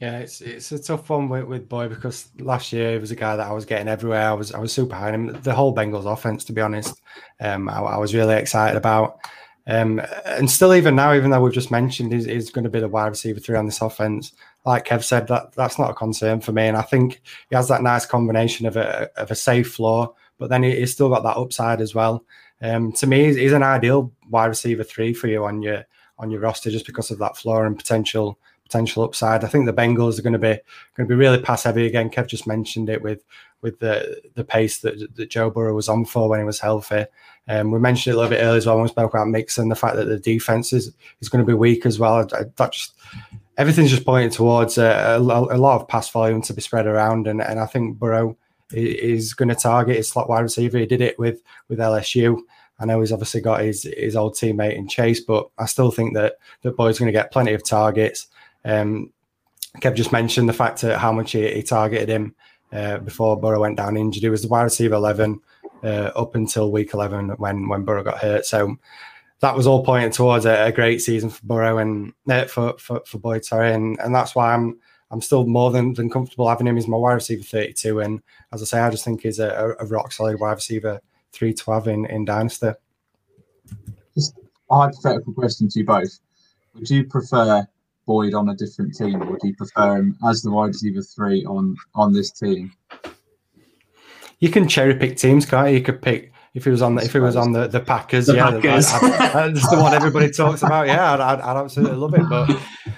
[0.00, 3.16] Yeah, it's it's a tough one with, with Boyd because last year he was a
[3.16, 4.28] guy that I was getting everywhere.
[4.28, 5.42] I was I was super high on him.
[5.42, 7.00] The whole Bengals offense, to be honest,
[7.40, 9.18] um, I, I was really excited about.
[9.66, 12.80] Um, and still, even now, even though we've just mentioned he's, he's going to be
[12.80, 14.32] the wide receiver three on this offense,
[14.64, 16.68] like Kev said, that that's not a concern for me.
[16.68, 17.20] And I think
[17.50, 21.10] he has that nice combination of a of a safe floor, but then he's still
[21.10, 22.24] got that upside as well.
[22.62, 25.84] Um, to me, he's, he's an ideal wide receiver three for you on your
[26.18, 29.44] on your roster just because of that floor and potential potential upside.
[29.44, 30.58] I think the Bengals are going to be
[30.94, 32.10] going to be really pass heavy again.
[32.10, 33.24] Kev just mentioned it with
[33.62, 37.06] with the the pace that, that Joe Burrow was on for when he was healthy.
[37.48, 39.70] Um, we mentioned it a little bit earlier as well when we spoke about Mixon,
[39.70, 42.26] the fact that the defense is, is going to be weak as well.
[42.26, 42.94] That just
[43.56, 47.26] everything's just pointing towards a, a, a, lot of pass volume to be spread around,
[47.26, 48.36] and, and I think Burrow
[48.70, 50.78] is going to target his slot wide receiver.
[50.78, 52.38] He did it with with LSU.
[52.78, 56.14] I know he's obviously got his his old teammate in Chase, but I still think
[56.14, 58.28] that that Boyd's going to get plenty of targets.
[58.64, 59.12] Um,
[59.78, 62.34] Kev just mentioned the fact that how much he, he targeted him
[62.72, 64.22] uh, before Burrow went down injured.
[64.22, 65.40] He was the wide receiver 11
[65.82, 68.46] uh, up until week 11 when, when Burrow got hurt.
[68.46, 68.76] So
[69.40, 73.02] that was all pointing towards a, a great season for Burrow and uh, for, for,
[73.06, 73.72] for Boyd, sorry.
[73.72, 74.78] And, and that's why I'm
[75.10, 78.00] I'm still more than, than comfortable having him He's my wide receiver 32.
[78.00, 78.20] And
[78.52, 81.00] as I say, I just think he's a, a rock solid wide receiver
[81.32, 82.70] three to have in, in Dynasty.
[84.14, 84.34] Just
[84.70, 86.18] a hypothetical question to you both.
[86.74, 87.66] Would you prefer
[88.06, 91.44] Boyd on a different team, or do you prefer him as the wide receiver three
[91.44, 92.72] on on this team?
[94.38, 95.76] You can cherry pick teams, can't you?
[95.76, 98.26] You could pick if he was on the, if he was on the, the Packers,
[98.26, 98.90] the yeah, Packers.
[99.32, 100.86] that's the one everybody talks about.
[100.86, 102.28] Yeah, I'd, I'd, I'd, absolutely love it.
[102.28, 102.50] But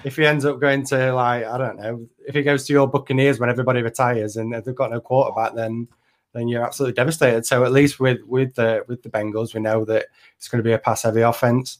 [0.03, 2.87] if he ends up going to like I don't know, if he goes to your
[2.87, 5.87] Buccaneers when everybody retires and they've got no quarterback, then
[6.33, 7.45] then you're absolutely devastated.
[7.45, 10.05] So at least with with the with the Bengals, we know that
[10.37, 11.79] it's going to be a pass heavy offense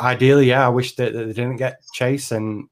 [0.00, 2.68] ideally, yeah, I wish that, that, they didn't get Chase and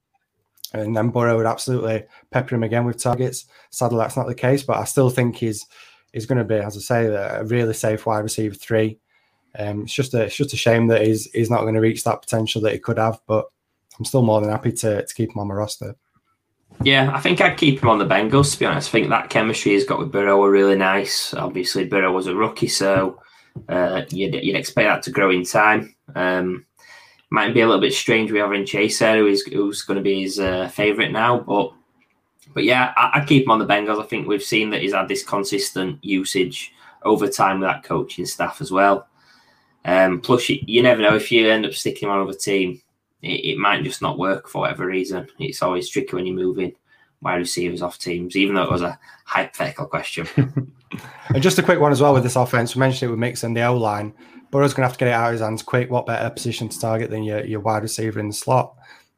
[0.73, 3.47] and then Burrow would absolutely pepper him again with targets.
[3.71, 5.65] Sadly, that's not the case, but I still think he's
[6.13, 8.99] he's going to be, as I say, a really safe wide receiver three.
[9.59, 12.05] Um, it's just a it's just a shame that he's he's not going to reach
[12.05, 13.47] that potential that he could have, but
[13.99, 15.97] I'm still more than happy to to keep him on my roster.
[16.83, 18.53] Yeah, I think I'd keep him on the Bengals.
[18.53, 21.35] To be honest, I think that chemistry he's got with Burrow are really nice.
[21.35, 23.21] Obviously, Burrow was a rookie, so
[23.69, 25.95] uh, you'd, you'd expect that to grow in time.
[26.15, 26.67] Um,
[27.31, 30.23] might be a little bit strange we having Chase there, who's who's going to be
[30.23, 31.41] his uh, favourite now.
[31.41, 31.73] But
[32.55, 34.03] but yeah, I, I, keep him on the Bengals.
[34.03, 38.27] I think we've seen that he's had this consistent usage over time with that coaching
[38.27, 39.09] staff as well.
[39.85, 42.81] Um, plus, you, you, never know if you end up sticking him on another team,
[43.27, 45.29] it, it, might just not work for whatever reason.
[45.39, 46.75] It's always tricky when you're moving
[47.21, 50.27] wide receivers off teams, even though it was a hypothetical question.
[51.35, 52.75] and just a quick one as well with this offense.
[52.75, 54.15] We mentioned it with Mixon the O line.
[54.51, 55.91] Burrow's going to have to get it out of his hands quick.
[55.91, 58.75] What better position to target than your, your wide receiver in the slot?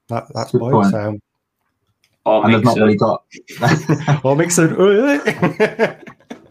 [0.09, 0.73] That, that's Good Boyd.
[0.73, 0.91] Point.
[0.91, 1.19] So.
[2.25, 3.25] Or and they've not really got.
[4.25, 4.75] or Mixon.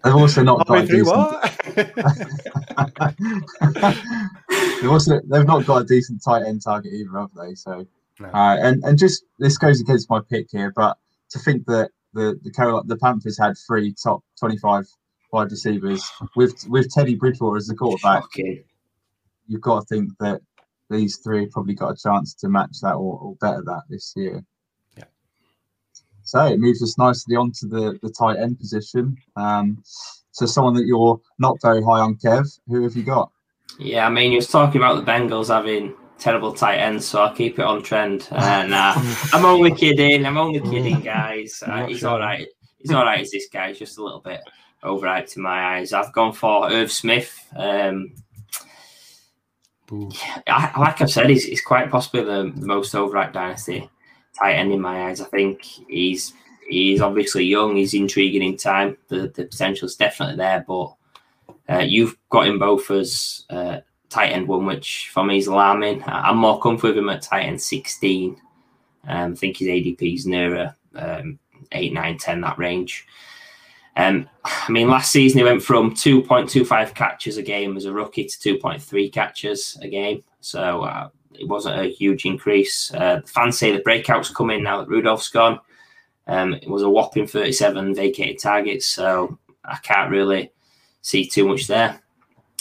[0.08, 0.84] They've also not got.
[0.84, 1.38] A decent...
[4.82, 7.56] they've also they've not got a decent tight end target either, have they?
[7.56, 7.86] So,
[8.20, 8.28] no.
[8.30, 10.98] uh, and and just this goes against my pick here, but
[11.32, 14.86] to think that the the Carol the Panthers had three top twenty five
[15.32, 18.24] wide receivers with with Teddy Bridgewater as the quarterback.
[18.26, 18.64] Okay.
[19.48, 20.42] You've got to think that
[20.90, 24.44] these three probably got a chance to match that or, or better that this year.
[26.34, 26.48] Yeah.
[26.48, 29.18] So it moves us nicely onto the the tight end position.
[29.36, 29.84] Um,
[30.32, 32.60] so someone that you're not very high on, Kev.
[32.68, 33.32] Who have you got?
[33.80, 37.34] Yeah, I mean, you was talking about the Bengals having terrible tight ends, so I'll
[37.34, 38.28] keep it on trend.
[38.32, 38.94] And uh,
[39.34, 40.26] I'm only kidding.
[40.26, 41.64] I'm only kidding, guys.
[41.66, 42.48] Uh, he's all right.
[42.80, 43.22] He's all right.
[43.22, 43.70] Is this guy?
[43.70, 44.42] He's just a little bit
[44.84, 45.94] overhyped in my eyes.
[45.94, 47.48] I've gone for Irv Smith.
[47.56, 48.14] Um,
[50.48, 53.90] I, like I've said, he's, he's quite possibly the, the most overhyped dynasty
[54.40, 55.22] tight end in my eyes.
[55.22, 56.34] I think he's
[56.68, 57.76] he's obviously young.
[57.76, 58.98] He's intriguing in time.
[59.08, 60.96] The the potential is definitely there, but
[61.70, 63.80] uh, you've got him both as uh,
[64.10, 66.04] tight end one, which for me is alarming.
[66.06, 68.38] I'm more comfortable with him at tight end 16.
[69.08, 71.40] Um, I think his ADP is nearer um,
[71.72, 73.06] 8, 9, 10, that range.
[73.96, 78.26] Um, I mean, last season he went from 2.25 catches a game as a rookie
[78.26, 80.24] to 2.3 catches a game.
[80.40, 81.10] So uh,
[81.40, 82.94] it wasn't a huge increase.
[82.94, 85.60] Uh, fans say the breakout's coming now that Rudolph's gone.
[86.28, 88.86] Um, it was a whopping 37 vacated targets.
[88.88, 90.52] So I can't really
[91.02, 92.02] see too much there.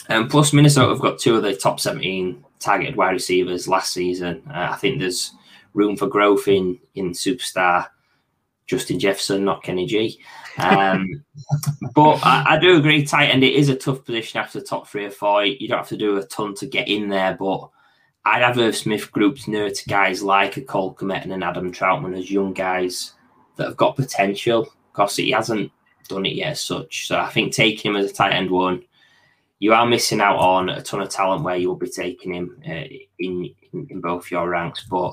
[0.08, 4.42] Um, plus, Minnesota have got two of the top 17 targeted wide receivers last season.
[4.48, 5.32] Uh, I think there's
[5.74, 7.88] room for growth in in superstar
[8.66, 10.20] Justin Jefferson, not Kenny G.
[10.58, 11.24] Um,
[11.94, 14.88] but I, I, do agree, tight end, it is a tough position after the top
[14.88, 15.44] three or four.
[15.44, 17.70] You don't have to do a ton to get in there, but
[18.26, 21.72] I'd have Irv Smith groups near to guys like a Cole Kmet and an Adam
[21.72, 23.12] Trautman as young guys
[23.54, 25.70] that have got potential because he hasn't
[26.08, 27.06] done it yet as such.
[27.06, 28.82] So I think taking him as a tight end one,
[29.60, 32.60] you are missing out on a ton of talent where you will be taking him
[32.66, 32.72] uh,
[33.20, 34.84] in, in, in both your ranks.
[34.90, 35.12] But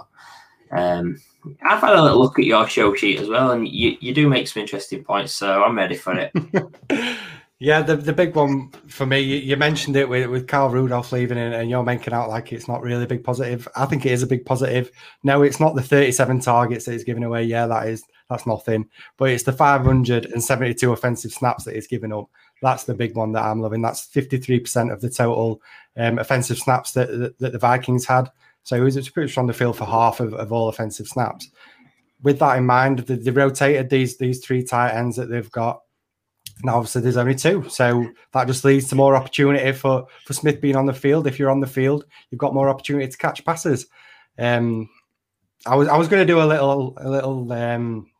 [0.71, 1.21] um,
[1.61, 4.27] I've had a little look at your show sheet as well, and you, you do
[4.27, 5.33] make some interesting points.
[5.33, 6.33] So I'm ready for it.
[7.59, 11.37] yeah, the the big one for me, you, mentioned it with with Kyle Rudolph leaving,
[11.37, 13.67] and, and, you're making out like it's not really a big positive.
[13.75, 14.91] I think it is a big positive.
[15.23, 17.43] No, it's not the 37 targets that he's giving away.
[17.43, 18.89] Yeah, that is that's nothing.
[19.17, 22.29] But it's the 572 offensive snaps that he's giving up.
[22.61, 23.81] That's the big one that I'm loving.
[23.81, 25.61] That's 53% of the total
[25.97, 28.31] um, offensive snaps that, that, that, the Vikings had.
[28.63, 31.49] So he was pretty much on the field for half of, of all offensive snaps.
[32.21, 35.82] With that in mind, they, they rotated these these three tight ends that they've got.
[36.63, 40.61] Now, obviously, there's only two, so that just leads to more opportunity for for Smith
[40.61, 41.27] being on the field.
[41.27, 43.87] If you're on the field, you've got more opportunity to catch passes.
[44.37, 44.89] Um,
[45.65, 48.11] I was I was going to do a little a little um,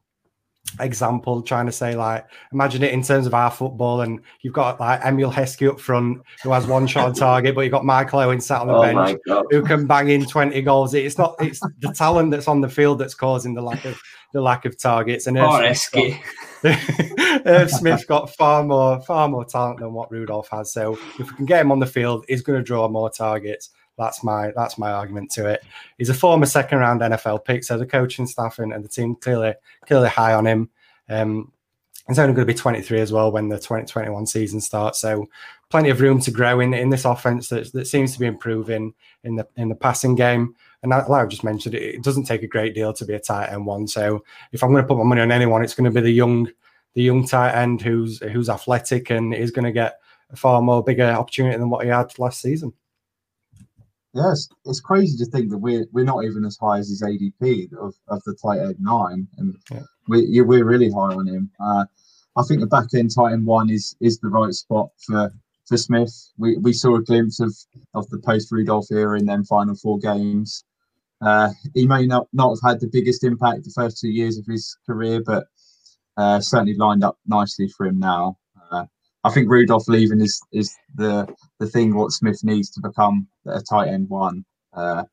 [0.79, 4.79] example trying to say like imagine it in terms of our football and you've got
[4.79, 8.19] like Emile Heskey up front who has one shot on target but you've got Michael
[8.19, 9.19] Owen sat on the oh bench
[9.51, 10.93] who can bang in 20 goals.
[10.93, 13.99] It's not it's the talent that's on the field that's causing the lack of
[14.33, 16.17] the lack of targets and Irv Smith,
[17.45, 20.73] Irv Smith got far more far more talent than what Rudolph has.
[20.73, 23.69] So if we can get him on the field he's going to draw more targets
[23.97, 25.63] that's my that's my argument to it.
[25.97, 29.15] He's a former second round NFL pick, so the coaching staff and, and the team
[29.15, 29.53] clearly
[29.85, 30.69] clearly high on him.
[31.09, 31.51] Um,
[32.07, 35.27] he's only going to be 23 as well when the 2021 season starts, so
[35.69, 38.93] plenty of room to grow in in this offense that, that seems to be improving
[39.23, 40.55] in the in the passing game.
[40.81, 43.19] And like I just mentioned, it, it doesn't take a great deal to be a
[43.19, 43.87] tight end one.
[43.87, 46.11] So if I'm going to put my money on anyone, it's going to be the
[46.11, 46.49] young
[46.93, 50.83] the young tight end who's who's athletic and is going to get a far more
[50.83, 52.73] bigger opportunity than what he had last season.
[54.13, 57.73] Yes, it's crazy to think that we're we're not even as high as his ADP
[57.73, 59.81] of, of the tight end nine, and yeah.
[60.07, 61.49] we we're really high on him.
[61.59, 61.85] Uh,
[62.35, 65.31] I think the back end tight end one is is the right spot for
[65.65, 66.13] for Smith.
[66.37, 67.55] We we saw a glimpse of
[67.95, 70.63] of the post Rudolph era in them final four games.
[71.19, 74.45] Uh, he may not not have had the biggest impact the first two years of
[74.45, 75.45] his career, but
[76.17, 78.37] uh, certainly lined up nicely for him now.
[79.23, 81.27] I think Rudolph leaving is is the
[81.59, 84.43] the thing what Smith needs to become a tight end one.
[84.73, 85.03] Uh,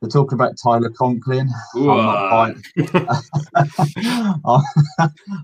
[0.00, 1.48] they're talking about Tyler Conklin.
[1.74, 2.62] I'm not, buying,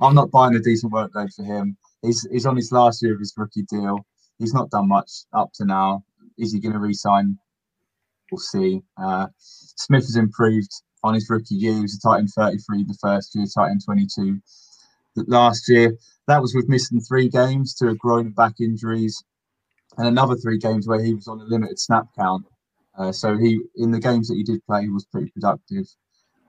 [0.00, 1.76] I'm not buying a decent workload for him.
[2.02, 4.06] He's he's on his last year of his rookie deal.
[4.38, 6.04] He's not done much up to now.
[6.38, 7.36] Is he going to resign?
[8.30, 8.80] We'll see.
[8.96, 10.70] Uh, Smith has improved
[11.02, 11.74] on his rookie year.
[11.74, 14.40] He was a tight end 33 the first year, tight end 22
[15.16, 15.96] last year.
[16.26, 19.22] That was with missing three games to a groin back injuries,
[19.98, 22.46] and another three games where he was on a limited snap count.
[22.96, 25.86] Uh, so he, in the games that he did play, he was pretty productive.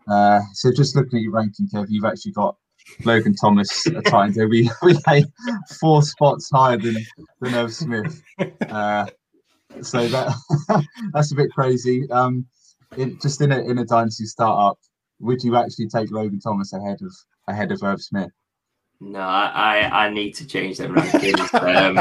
[0.08, 2.56] Uh, so just looking at your ranking, Kev, you've actually got
[3.04, 4.38] Logan Thomas at times.
[4.38, 5.26] We we lay
[5.80, 6.96] four spots higher than
[7.42, 8.22] than Irv Smith.
[8.70, 9.08] Uh,
[9.82, 10.36] so that
[11.14, 12.10] that's a bit crazy.
[12.12, 12.46] Um,
[12.98, 14.78] in, just in a in a dynasty startup,
[15.20, 17.14] would you actually take Logan Thomas ahead of
[17.48, 18.32] ahead of Irv Smith?
[19.08, 21.54] No, I, I need to change them rankings.
[21.54, 21.96] Um,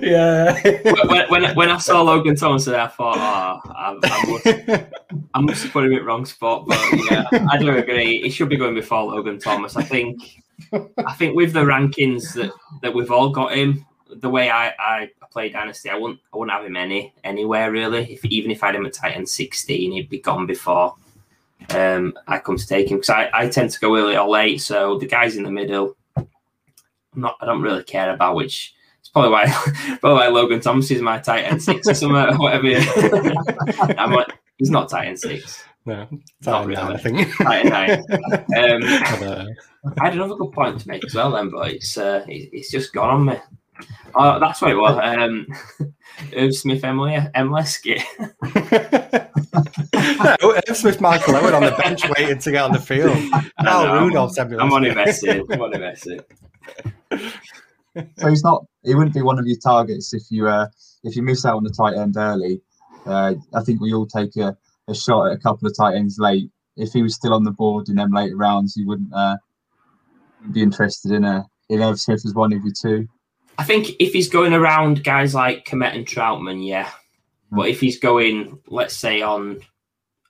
[0.02, 0.58] yeah.
[1.04, 4.86] when, when, when I saw Logan Thomas, I thought, oh, I, I, must,
[5.34, 6.66] I must have put him in the wrong spot.
[6.66, 6.78] But
[7.10, 8.22] yeah, I do agree.
[8.22, 9.76] He should be going before Logan Thomas.
[9.76, 10.42] I think.
[10.72, 12.50] I think with the rankings that,
[12.80, 16.56] that we've all got him, the way I, I play Dynasty, I wouldn't I wouldn't
[16.56, 18.10] have him any anywhere really.
[18.10, 20.94] If even if I had him at tight end sixteen, he'd be gone before
[21.70, 24.60] um, I come to take him because I, I tend to go early or late.
[24.62, 26.26] So the guys in the middle, I'm
[27.14, 28.74] not I don't really care about which.
[29.00, 29.46] It's probably why
[30.00, 32.66] probably why Logan Thomas is my tight end six or something, whatever.
[33.98, 34.28] I'm like,
[34.58, 35.64] he's not tight end six.
[35.84, 36.08] No,
[36.44, 36.82] not really.
[36.82, 37.36] I think.
[37.36, 38.04] Tight end nine.
[38.56, 39.46] Um, I,
[40.00, 42.92] I had another good point to make as well, then, but it's uh, it's just
[42.92, 43.36] gone on me.
[44.14, 44.98] Oh, that's what it was.
[45.02, 45.46] Um,
[46.34, 48.02] Irv Smith, Emily, Emleski.
[50.40, 53.16] no, Irv Smith, Michael Owen on the bench waiting to get on the field.
[53.62, 55.42] No, Rudolph's I'm on invested.
[55.50, 56.24] I'm on invested.
[58.18, 58.64] So he's not.
[58.82, 60.68] He wouldn't be one of your targets if you uh,
[61.04, 62.60] if you miss out on the tight end early.
[63.04, 64.56] Uh, I think we all take a,
[64.88, 66.50] a shot at a couple of tight ends late.
[66.76, 69.36] If he was still on the board in them later rounds, you wouldn't uh,
[70.52, 73.08] be interested in a in Irv Smith as one of your two.
[73.58, 76.86] I think if he's going around guys like Kmet and Trautman, yeah.
[77.52, 77.56] Mm.
[77.58, 79.60] But if he's going, let's say on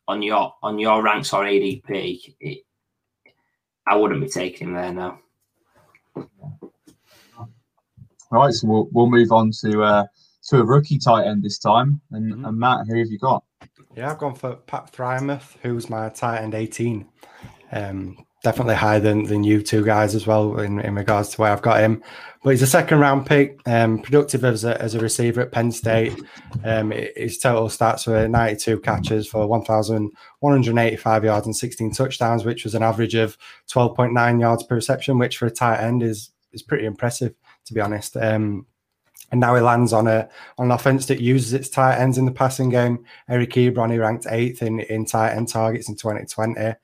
[0.08, 2.58] on your on your ranks or ADP, it,
[3.86, 5.20] I wouldn't be taking him there now.
[8.32, 10.04] All right, so we'll we'll move on to uh,
[10.48, 12.00] to a rookie tight end this time.
[12.12, 12.44] And, mm-hmm.
[12.44, 13.44] and Matt, who have you got?
[13.96, 17.06] Yeah, I've gone for Pat Freiermuth, who's my tight end 18.
[17.72, 21.50] Um, definitely higher than, than you two guys as well in, in regards to where
[21.50, 22.00] I've got him.
[22.44, 25.72] But he's a second round pick, um, productive as a, as a receiver at Penn
[25.72, 26.14] State.
[26.62, 32.76] Um, his total stats were 92 catches for 1,185 yards and 16 touchdowns, which was
[32.76, 33.36] an average of
[33.68, 37.34] 12.9 yards per reception, which for a tight end is is pretty impressive,
[37.64, 38.16] to be honest.
[38.16, 38.64] Um,
[39.32, 42.26] and now he lands on a on an offense that uses its tight ends in
[42.26, 43.04] the passing game.
[43.28, 46.76] Eric Ebron, he ranked eighth in, in tight end targets in 2020.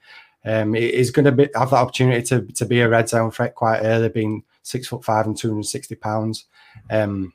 [0.45, 3.81] Um, he's going to have that opportunity to, to be a red zone threat quite
[3.81, 6.47] early, being six foot five and 260 pounds.
[6.91, 7.33] Um,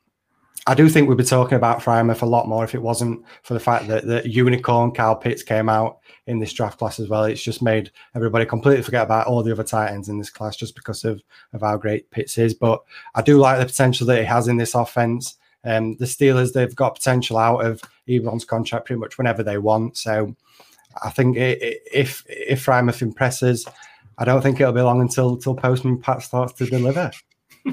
[0.67, 3.53] I do think we'd be talking about Freiermuth a lot more if it wasn't for
[3.53, 7.23] the fact that the unicorn Kyle Pitts came out in this draft class as well.
[7.23, 10.57] It's just made everybody completely forget about all the other tight ends in this class
[10.57, 12.53] just because of, of how great Pitts is.
[12.53, 12.83] But
[13.15, 15.37] I do like the potential that he has in this offense.
[15.63, 19.95] Um, the Steelers, they've got potential out of Ebron's contract pretty much whenever they want.
[19.95, 20.35] So
[21.03, 23.67] I think if if Freiermuth impresses,
[24.17, 27.11] I don't think it'll be long until until Postman Pat starts to deliver.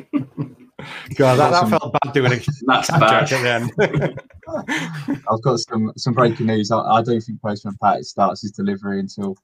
[1.16, 2.46] God, that, that felt bad doing it.
[2.66, 3.32] That's bad.
[3.32, 5.20] At the end.
[5.30, 6.70] I've got some some breaking news.
[6.70, 9.36] I, I don't think Postman Pat starts his delivery until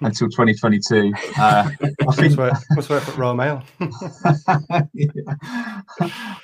[0.00, 1.12] until 2022.
[1.38, 1.70] Uh,
[2.08, 3.62] I think what's work at Royal Mail.
[4.92, 5.06] yeah.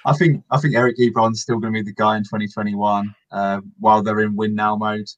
[0.06, 3.60] I think I think Eric Ebron's still going to be the guy in 2021 uh,
[3.80, 5.08] while they're in win now mode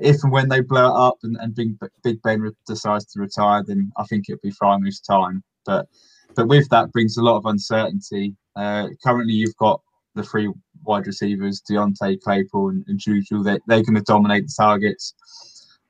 [0.00, 3.62] if and when they blow it up and, and Big, Big Ben decides to retire,
[3.64, 5.42] then I think it'll be Freiermuth's time.
[5.64, 5.86] But
[6.34, 8.34] but with that brings a lot of uncertainty.
[8.56, 9.80] Uh, currently, you've got
[10.14, 10.52] the three
[10.84, 13.42] wide receivers, Diontae, Claypool, and, and Juju.
[13.42, 15.14] They, they're going to dominate the targets.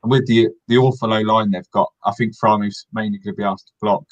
[0.02, 3.38] And with the the awful low line they've got, I think Freiermuth's mainly going to
[3.38, 4.04] be asked to block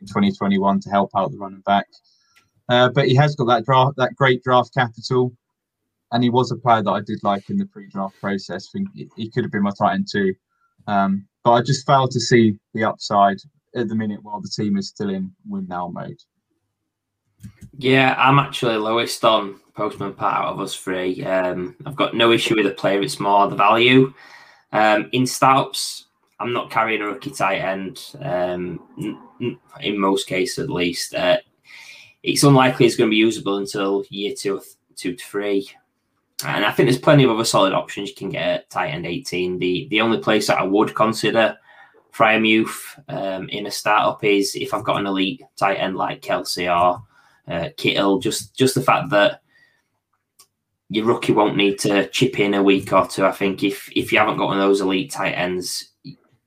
[0.00, 1.86] in 2021 to help out the running back.
[2.68, 5.32] Uh, but he has got that draft, that great draft capital
[6.12, 8.68] and he was a player that I did like in the pre-draft process.
[8.68, 10.34] I think he could have been my tight end too,
[10.86, 13.38] um, but I just failed to see the upside
[13.74, 16.18] at the minute while the team is still in win now mode.
[17.78, 21.22] Yeah, I'm actually lowest on Postman Pat out of us three.
[21.24, 24.14] Um, I've got no issue with the player; it's more the value.
[24.72, 26.06] Um, in startups,
[26.40, 28.00] I'm not carrying a rookie tight end.
[28.20, 28.80] Um,
[29.80, 31.38] in most cases, at least, uh,
[32.22, 34.60] it's unlikely it's going to be usable until year two,
[34.96, 35.70] two to three.
[36.44, 39.06] And I think there's plenty of other solid options you can get at tight end
[39.06, 39.58] 18.
[39.58, 41.56] The the only place that I would consider
[42.12, 46.68] Freiermuth um, in a startup is if I've got an elite tight end like Kelce
[46.68, 47.02] or
[47.48, 48.18] uh, Kittle.
[48.18, 49.42] Just just the fact that
[50.88, 53.24] your rookie won't need to chip in a week or two.
[53.24, 55.92] I think if if you haven't got one of those elite tight ends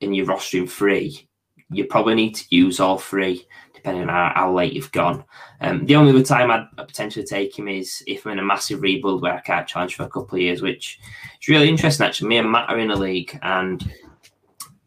[0.00, 1.28] in your rostering three,
[1.70, 3.46] you probably need to use all three
[3.80, 5.24] depending on how, how late you've gone.
[5.60, 8.82] Um, the only other time I'd, potentially take him is if I'm in a massive
[8.82, 10.98] rebuild where I can't challenge for a couple of years, which
[11.40, 12.06] is really interesting.
[12.06, 13.92] Actually, me and Matt are in a league, and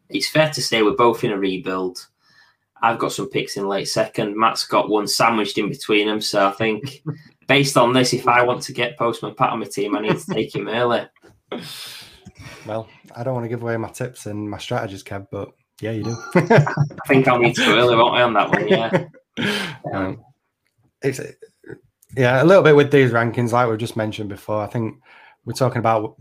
[0.09, 2.07] it's fair to say we're both in a rebuild.
[2.81, 4.37] I've got some picks in late second.
[4.37, 6.21] Matt's got one sandwiched in between them.
[6.21, 7.01] So I think
[7.47, 10.19] based on this, if I want to get Postman Pat on my team, I need
[10.19, 11.07] to take him early.
[12.65, 15.53] Well, I don't want to give away my tips and my strategies, Kev, but
[15.83, 16.15] Yeah, you do.
[16.35, 18.67] I think I'll need to go early, won't I, on that one?
[18.67, 19.05] Yeah.
[19.91, 20.23] Um,
[21.01, 21.19] it's
[22.15, 24.61] yeah, a little bit with these rankings, like we just mentioned before.
[24.61, 24.95] I think
[25.43, 26.15] we're talking about.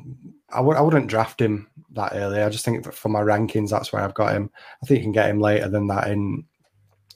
[0.51, 2.43] I w- I wouldn't draft him that early.
[2.43, 4.51] I just think for my rankings, that's where I've got him.
[4.83, 6.45] I think you can get him later than that in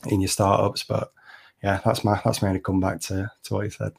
[0.07, 1.11] in your startups, but
[1.63, 3.93] yeah, that's my that's my only comeback to to what you said.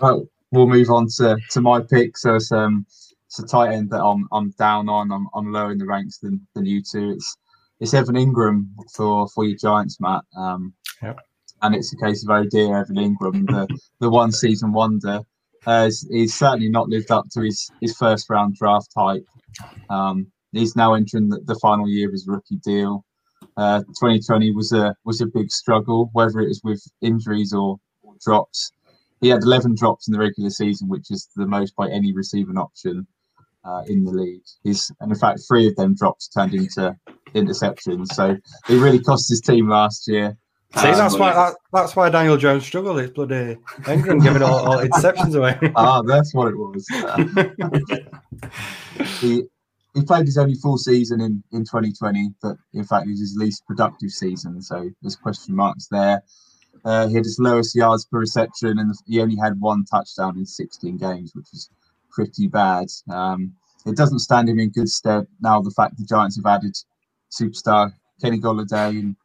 [0.00, 0.22] Right,
[0.54, 2.16] we'll move on to, to my pick.
[2.16, 2.86] So it's um
[3.26, 5.12] it's a tight end that I'm I'm down on.
[5.12, 7.10] I'm I'm lower in the ranks than, than you two.
[7.10, 7.36] It's
[7.80, 10.22] it's Evan Engram for for your Giants, Matt.
[10.36, 10.72] Um,
[11.02, 11.18] Yep.
[11.62, 15.20] and it's a case of oh dear, Evan Engram, the the one season wonder.
[15.66, 19.26] Uh, he's, he's certainly not lived up to his his first round draft hype.
[19.90, 23.04] Um, he's now entering the, the final year of his rookie deal.
[23.56, 28.14] Uh, 2020 was a was a big struggle, whether it was with injuries or, or
[28.24, 28.72] drops.
[29.24, 32.58] He had 11 drops in the regular season, which is the most by any receiving
[32.58, 33.06] option
[33.64, 34.42] uh, in the league.
[34.64, 36.94] He's and in fact three of them drops turned into
[37.34, 38.08] interceptions.
[38.08, 38.36] So
[38.68, 40.36] it really cost his team last year.
[40.76, 42.98] See, Um, that's why that, that's why Daniel Jones struggled.
[42.98, 45.58] It's bloody Engram giving all, all interceptions away.
[45.74, 46.86] ah, that's what it was.
[46.92, 47.24] Uh,
[49.20, 49.44] he
[49.94, 53.36] he played his only full season in, in 2020, but in fact, it was his
[53.38, 54.60] least productive season.
[54.60, 56.22] So there's question marks there.
[56.84, 60.44] Uh, he had his lowest yards per reception, and he only had one touchdown in
[60.44, 61.70] 16 games, which is
[62.10, 62.86] pretty bad.
[63.10, 63.54] Um,
[63.86, 65.60] it doesn't stand him in good stead now.
[65.60, 66.74] The fact the Giants have added
[67.30, 69.16] superstar Kenny Golladay and,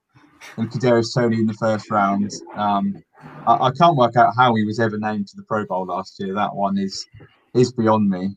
[0.58, 2.32] and Kadarius Toney in the first round.
[2.56, 3.04] Um,
[3.48, 6.20] I, I can't work out how he was ever named to the Pro Bowl last
[6.20, 6.34] year.
[6.34, 7.06] That one is
[7.54, 8.36] is beyond me.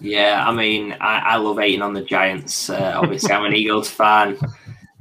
[0.00, 2.70] Yeah, I mean, I, I love hating on the Giants.
[2.70, 4.38] Uh, obviously, I'm an Eagles fan.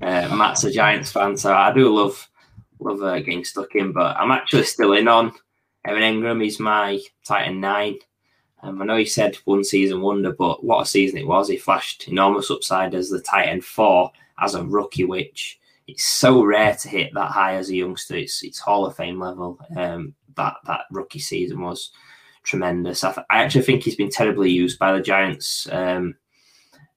[0.01, 2.27] Uh, Matt's a Giants fan, so I do love
[2.81, 3.91] love uh, getting stuck in.
[3.91, 5.31] But I'm actually still in on
[5.85, 6.43] Evan Engram.
[6.43, 7.97] He's my tight end nine.
[8.63, 11.47] Um, I know he said one season wonder, but what a season it was!
[11.47, 16.43] He flashed enormous upside as the tight end four as a rookie, which it's so
[16.43, 18.15] rare to hit that high as a youngster.
[18.15, 19.59] It's it's Hall of Fame level.
[19.75, 21.91] Um, that that rookie season was
[22.43, 23.03] tremendous.
[23.03, 26.15] I, th- I actually think he's been terribly used by the Giants, um,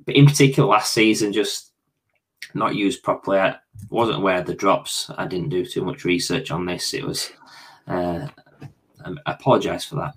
[0.05, 1.73] but in particular last season, just
[2.55, 3.39] not used properly.
[3.39, 3.57] I
[3.91, 5.11] wasn't aware of the drops.
[5.17, 6.95] I didn't do too much research on this.
[6.95, 7.31] It was.
[7.87, 8.29] Uh,
[9.05, 10.15] I apologize for that.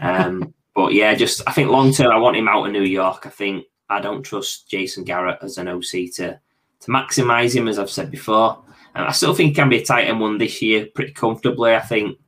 [0.00, 3.26] Um, but yeah, just I think long term, I want him out of New York.
[3.26, 6.40] I think I don't trust Jason Garrett as an OC to
[6.80, 8.62] to maximise him, as I've said before.
[8.94, 11.74] And I still think he can be a tight end one this year pretty comfortably.
[11.74, 12.18] I think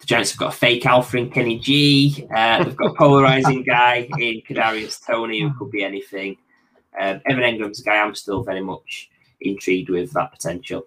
[0.00, 2.26] the Giants have got a fake alpha in Kenny G.
[2.34, 6.36] Uh, they've got a polarizing guy in Kadarius Toney who could be anything.
[6.98, 9.10] Um, Evan Engram's a guy I'm still very much
[9.40, 10.86] intrigued with that potential.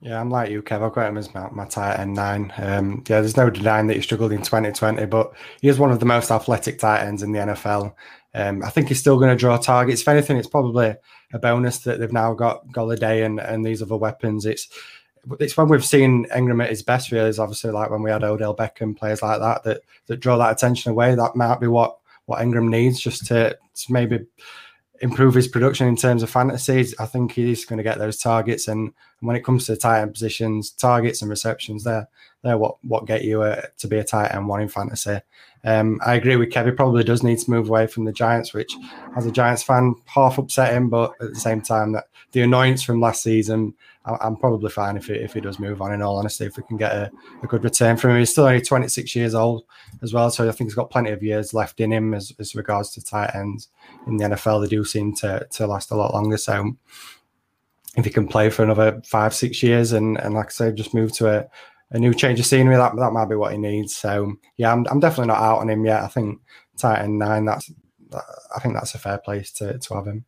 [0.00, 0.82] Yeah, I'm like you, Kev.
[0.82, 2.52] I've got him as my, my tight end nine.
[2.58, 5.32] Um, yeah, there's no denying that he struggled in 2020, but
[5.62, 7.94] he is one of the most athletic tight ends in the NFL.
[8.34, 10.02] Um, I think he's still going to draw targets.
[10.02, 10.94] If anything, it's probably
[11.32, 14.44] a bonus that they've now got Golladay and, and these other weapons.
[14.44, 14.68] It's
[15.40, 18.24] it's when we've seen Engram at his best, really, is obviously like when we had
[18.24, 21.14] Odell Beckham, players like that, that that draw that attention away.
[21.14, 21.96] That might be what
[22.26, 24.26] what Engram needs just to, to maybe
[25.00, 26.94] improve his production in terms of fantasies.
[26.98, 28.92] I think he's going to get those targets, and,
[29.24, 32.06] when it comes to tight end positions, targets and receptions, they're
[32.42, 35.18] they're what what get you a, to be a tight end one in fantasy.
[35.64, 36.76] Um, I agree with Kevin.
[36.76, 38.76] Probably does need to move away from the Giants, which,
[39.16, 40.90] as a Giants fan, half upset him.
[40.90, 43.72] But at the same time, that the annoyance from last season,
[44.04, 45.94] I, I'm probably fine if he, if he does move on.
[45.94, 47.10] In all honesty, if we can get a,
[47.42, 49.64] a good return from him, he's still only 26 years old
[50.02, 52.54] as well, so I think he's got plenty of years left in him as, as
[52.54, 53.68] regards to tight ends
[54.06, 54.62] in the NFL.
[54.62, 56.36] They do seem to to last a lot longer.
[56.36, 56.76] So
[57.96, 60.94] if he can play for another five six years and and like I say, just
[60.94, 61.46] move to a
[61.90, 62.76] a new change of scenery.
[62.76, 63.94] That that might be what he needs.
[63.94, 66.02] So yeah, I'm, I'm definitely not out on him yet.
[66.02, 66.40] I think
[66.76, 67.44] tight end nine.
[67.44, 67.70] That's
[68.54, 70.24] I think that's a fair place to to have him.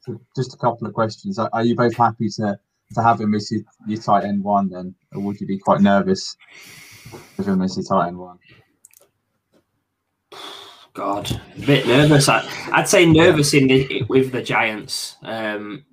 [0.00, 1.38] So just a couple of questions.
[1.38, 2.58] Are, you both happy to
[2.94, 5.80] to have him as your, your tight end one then, or would you be quite
[5.80, 6.36] nervous
[7.36, 8.38] with him as your tight end one?
[10.96, 12.26] God, a bit nervous.
[12.28, 12.42] I,
[12.72, 15.16] I'd say nervous in the, with the Giants.
[15.22, 15.84] Um,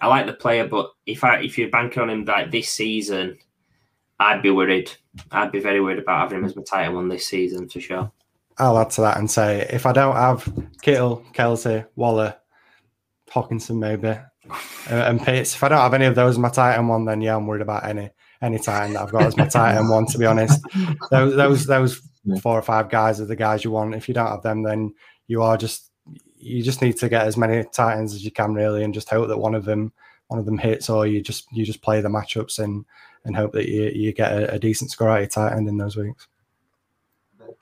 [0.00, 3.38] I like the player, but if I if you're banking on him like this season,
[4.18, 4.90] I'd be worried.
[5.30, 7.80] I'd be very worried about having him as my tight end one this season for
[7.80, 8.10] sure.
[8.56, 12.34] I'll add to that and say if I don't have Kittle, Kelce, Waller,
[13.30, 14.22] Hockenson, maybe, uh,
[14.88, 17.20] and Pitts, if I don't have any of those as my tight end one, then
[17.20, 18.10] yeah, I'm worried about any
[18.40, 20.06] any tight end that I've got as my tight end one.
[20.06, 20.62] To be honest,
[21.10, 22.38] those those those Yeah.
[22.40, 23.94] four or five guys are the guys you want.
[23.94, 24.94] If you don't have them, then
[25.26, 25.90] you are just
[26.36, 29.08] you just need to get as many tight ends as you can really, and just
[29.08, 29.92] hope that one of them
[30.28, 32.84] one of them hits, or you just you just play the matchups and
[33.24, 35.78] and hope that you, you get a, a decent score out of tight end in
[35.78, 36.28] those weeks.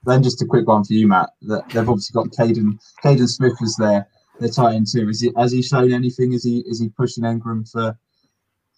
[0.05, 1.31] Then just a quick one for you, Matt.
[1.43, 4.07] That they've obviously got Kaden Kaden Smith was there.
[4.41, 5.09] They're tight end too.
[5.09, 6.33] Is he has he shown anything?
[6.33, 7.97] Is he is he pushing Engram for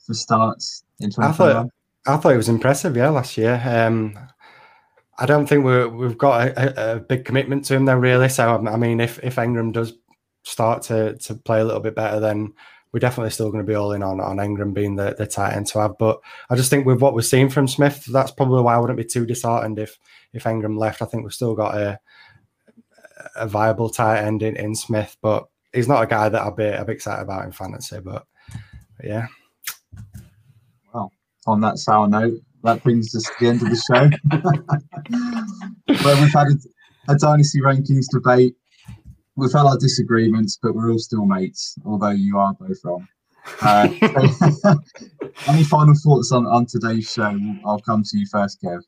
[0.06, 1.36] for starts in I 2021?
[1.36, 1.70] thought
[2.06, 3.62] I thought it was impressive, yeah, last year.
[3.64, 4.18] Um,
[5.18, 8.28] I don't think we're, we've got a, a, big commitment to him though, really.
[8.28, 9.92] So I mean, if if Engram does
[10.42, 12.52] start to to play a little bit better, then
[12.92, 15.54] we're definitely still going to be all in on on Engram being the, the tight
[15.54, 15.98] end to have.
[15.98, 16.20] But
[16.50, 19.04] I just think with what we're seeing from Smith, that's probably why I wouldn't be
[19.04, 19.98] too disheartened if
[20.32, 21.02] if Engram left.
[21.02, 22.00] I think we've still got a
[23.36, 26.66] a viable tight end in, in Smith, but he's not a guy that I'd be,
[26.66, 28.00] I'd be excited about in fantasy.
[28.00, 28.26] But,
[28.96, 29.26] but yeah,
[30.92, 31.12] Well,
[31.46, 34.10] on that sour note, that brings us to the end of the show.
[36.04, 38.54] Where we've had a, a dynasty rankings debate.
[39.36, 43.06] We've had our disagreements, but we're all still mates, although you are both wrong.
[43.60, 43.88] Uh,
[44.52, 44.80] so-
[45.48, 47.38] any final thoughts on, on today's show?
[47.64, 48.80] I'll come to you first, Kev.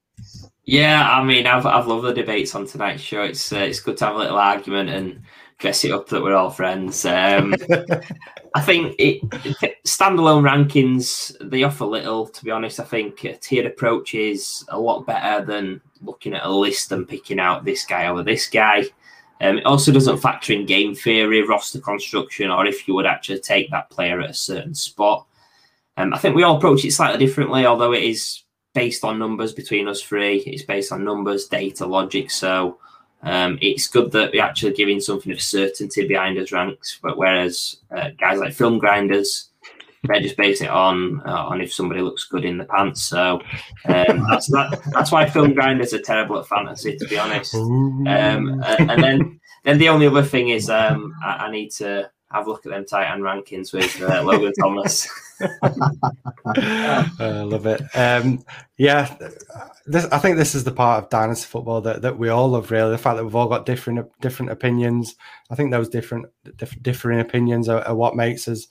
[0.65, 3.23] Yeah, I mean, I've I've loved the debates on tonight's show.
[3.23, 5.21] It's uh, it's good to have a little argument and
[5.59, 7.05] dress it up that we're all friends.
[7.05, 7.55] Um,
[8.55, 9.23] I think it,
[9.85, 12.27] standalone rankings they offer little.
[12.27, 16.45] To be honest, I think a tiered approach is a lot better than looking at
[16.45, 18.85] a list and picking out this guy over this guy.
[19.41, 23.41] Um, it also doesn't factor in game theory, roster construction, or if you would actually
[23.41, 25.27] take that player at a certain spot.
[25.99, 28.43] Um, I think we all approach it slightly differently, although it is
[28.75, 30.39] based on numbers between us three.
[30.39, 32.31] It's based on numbers, data, logic.
[32.31, 32.79] So
[33.27, 36.99] um, it's good that we're actually giving something of certainty behind us ranks.
[37.03, 39.51] But whereas uh, guys like film grinders,
[40.07, 43.03] they just base it on uh, on if somebody looks good in the pants.
[43.03, 43.41] So
[43.87, 47.55] um, that's that, that's why film grinders are terrible at fantasy, to be honest.
[47.57, 52.09] Um, and, and then then the only other thing is um, I, I need to
[52.31, 55.09] have a look at them tight end rankings with uh, Logan Thomas.
[56.47, 57.83] I love it.
[57.95, 58.45] Um,
[58.79, 59.17] yeah,
[59.87, 62.71] this, I think this is the part of dynasty football that, that we all love.
[62.71, 65.15] Really, the fact that we've all got different different opinions.
[65.51, 66.27] I think those different
[66.57, 68.67] diff, differing opinions are, are what makes us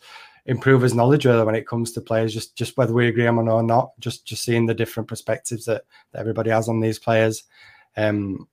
[0.48, 2.34] improve as knowledge really when it comes to players.
[2.34, 3.92] Just just whether we agree on them or not.
[4.00, 7.44] Just just seeing the different perspectives that, that everybody has on these players.
[7.98, 8.48] Um,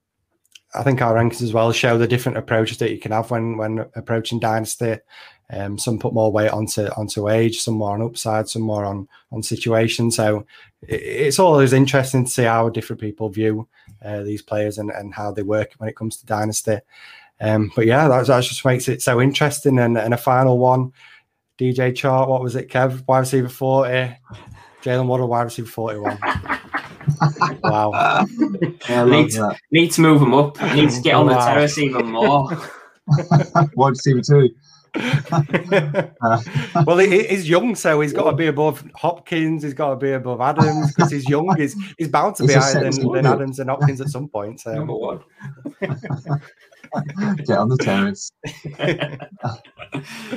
[0.75, 3.57] I think our rankings as well show the different approaches that you can have when
[3.57, 4.99] when approaching dynasty.
[5.53, 9.07] Um, some put more weight onto onto age, some more on upside, some more on
[9.31, 10.11] on situation.
[10.11, 10.47] So
[10.89, 13.69] it, it's always interesting to see how different people view
[14.05, 16.79] uh, these players and, and how they work when it comes to dynasty.
[17.41, 19.79] Um, but yeah, that, that just makes it so interesting.
[19.79, 20.93] And, and a final one,
[21.59, 23.07] DJ Chark, what was it, Kev?
[23.07, 24.17] Wide receiver 40,
[24.83, 26.19] Jaylen Waddle, wide receiver 41.
[27.63, 28.27] wow.
[28.89, 30.61] Yeah, need, to, need to move them up.
[30.75, 32.49] Need to get on the terrace even more.
[33.75, 34.51] wide receiver 2.
[36.87, 39.63] well, he, he's young, so he's got to be above Hopkins.
[39.63, 41.55] He's got to be above Adams because he's young.
[41.57, 43.27] He's, he's bound to be higher than, than.
[43.27, 44.61] Adams and Hopkins at some point.
[44.61, 45.21] So Number one.
[47.47, 48.31] get on the terrace.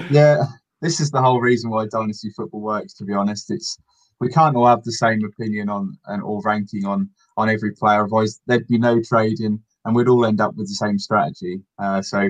[0.10, 0.46] yeah,
[0.82, 2.94] this is the whole reason why dynasty football works.
[2.96, 3.78] To be honest, it's
[4.20, 8.04] we can't all have the same opinion on and all ranking on on every player.
[8.04, 11.62] Otherwise, there'd be no trading, and we'd all end up with the same strategy.
[11.80, 12.30] Uh, so,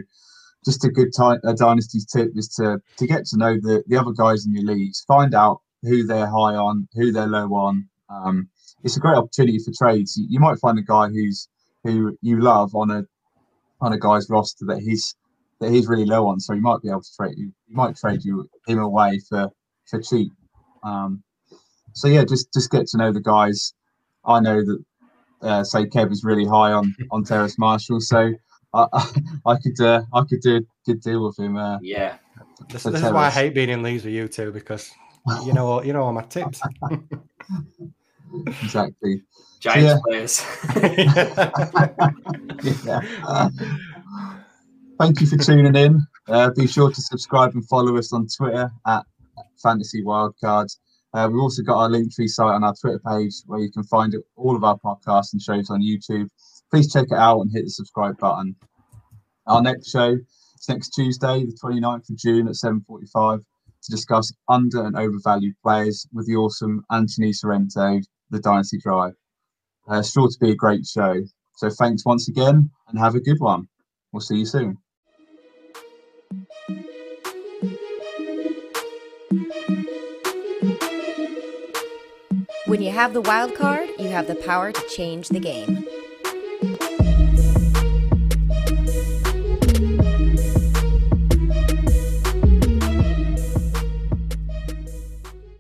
[0.66, 3.98] just a good time a dynasty tip is to to get to know the the
[3.98, 7.88] other guys in your leagues, find out who they're high on, who they're low on.
[8.10, 8.50] Um,
[8.84, 10.18] it's a great opportunity for trades.
[10.18, 11.48] You, you might find a guy who's
[11.84, 13.04] who you love on a
[13.82, 15.16] on a guy's roster that he's
[15.62, 17.52] that he's really low on, so you might be able to trade you.
[17.68, 19.50] He might trade you him away for
[19.86, 20.32] for cheap.
[20.84, 21.24] Um,
[21.94, 23.74] so yeah, just just get to know the guys.
[24.26, 24.84] I know that
[25.42, 28.34] uh, say Kev is really high on on Terrace Marshall, so
[28.76, 28.88] I
[29.46, 31.58] I could uh, I could do a good deal with him.
[31.58, 32.18] Uh, Yeah.
[32.70, 34.92] this, this is why I hate being in leagues with you two because
[35.46, 36.62] you know all- you know all my tips.
[38.64, 39.22] exactly.
[39.60, 40.00] Giants Yeah.
[40.06, 40.44] players.
[42.86, 43.02] yeah.
[43.26, 43.50] Uh,
[45.00, 46.06] thank you for tuning in.
[46.28, 49.04] Uh, be sure to subscribe and follow us on Twitter at
[49.62, 50.78] Fantasy Wildcards.
[51.14, 54.16] Uh, we've also got our Linktree site on our Twitter page where you can find
[54.36, 56.28] all of our podcasts and shows on YouTube.
[56.72, 58.56] Please check it out and hit the subscribe button.
[59.48, 63.40] Our next show is next Tuesday, the 29th of June at 7.45
[63.84, 68.02] to discuss under and overvalued players with the awesome Anthony Sorrento,
[68.32, 69.14] the Dynasty Drive.
[69.88, 71.22] Uh, sure to be a great show.
[71.58, 73.68] So thanks once again and have a good one.
[74.12, 74.78] We'll see you soon.
[82.66, 85.86] When you have the wild card, you have the power to change the game.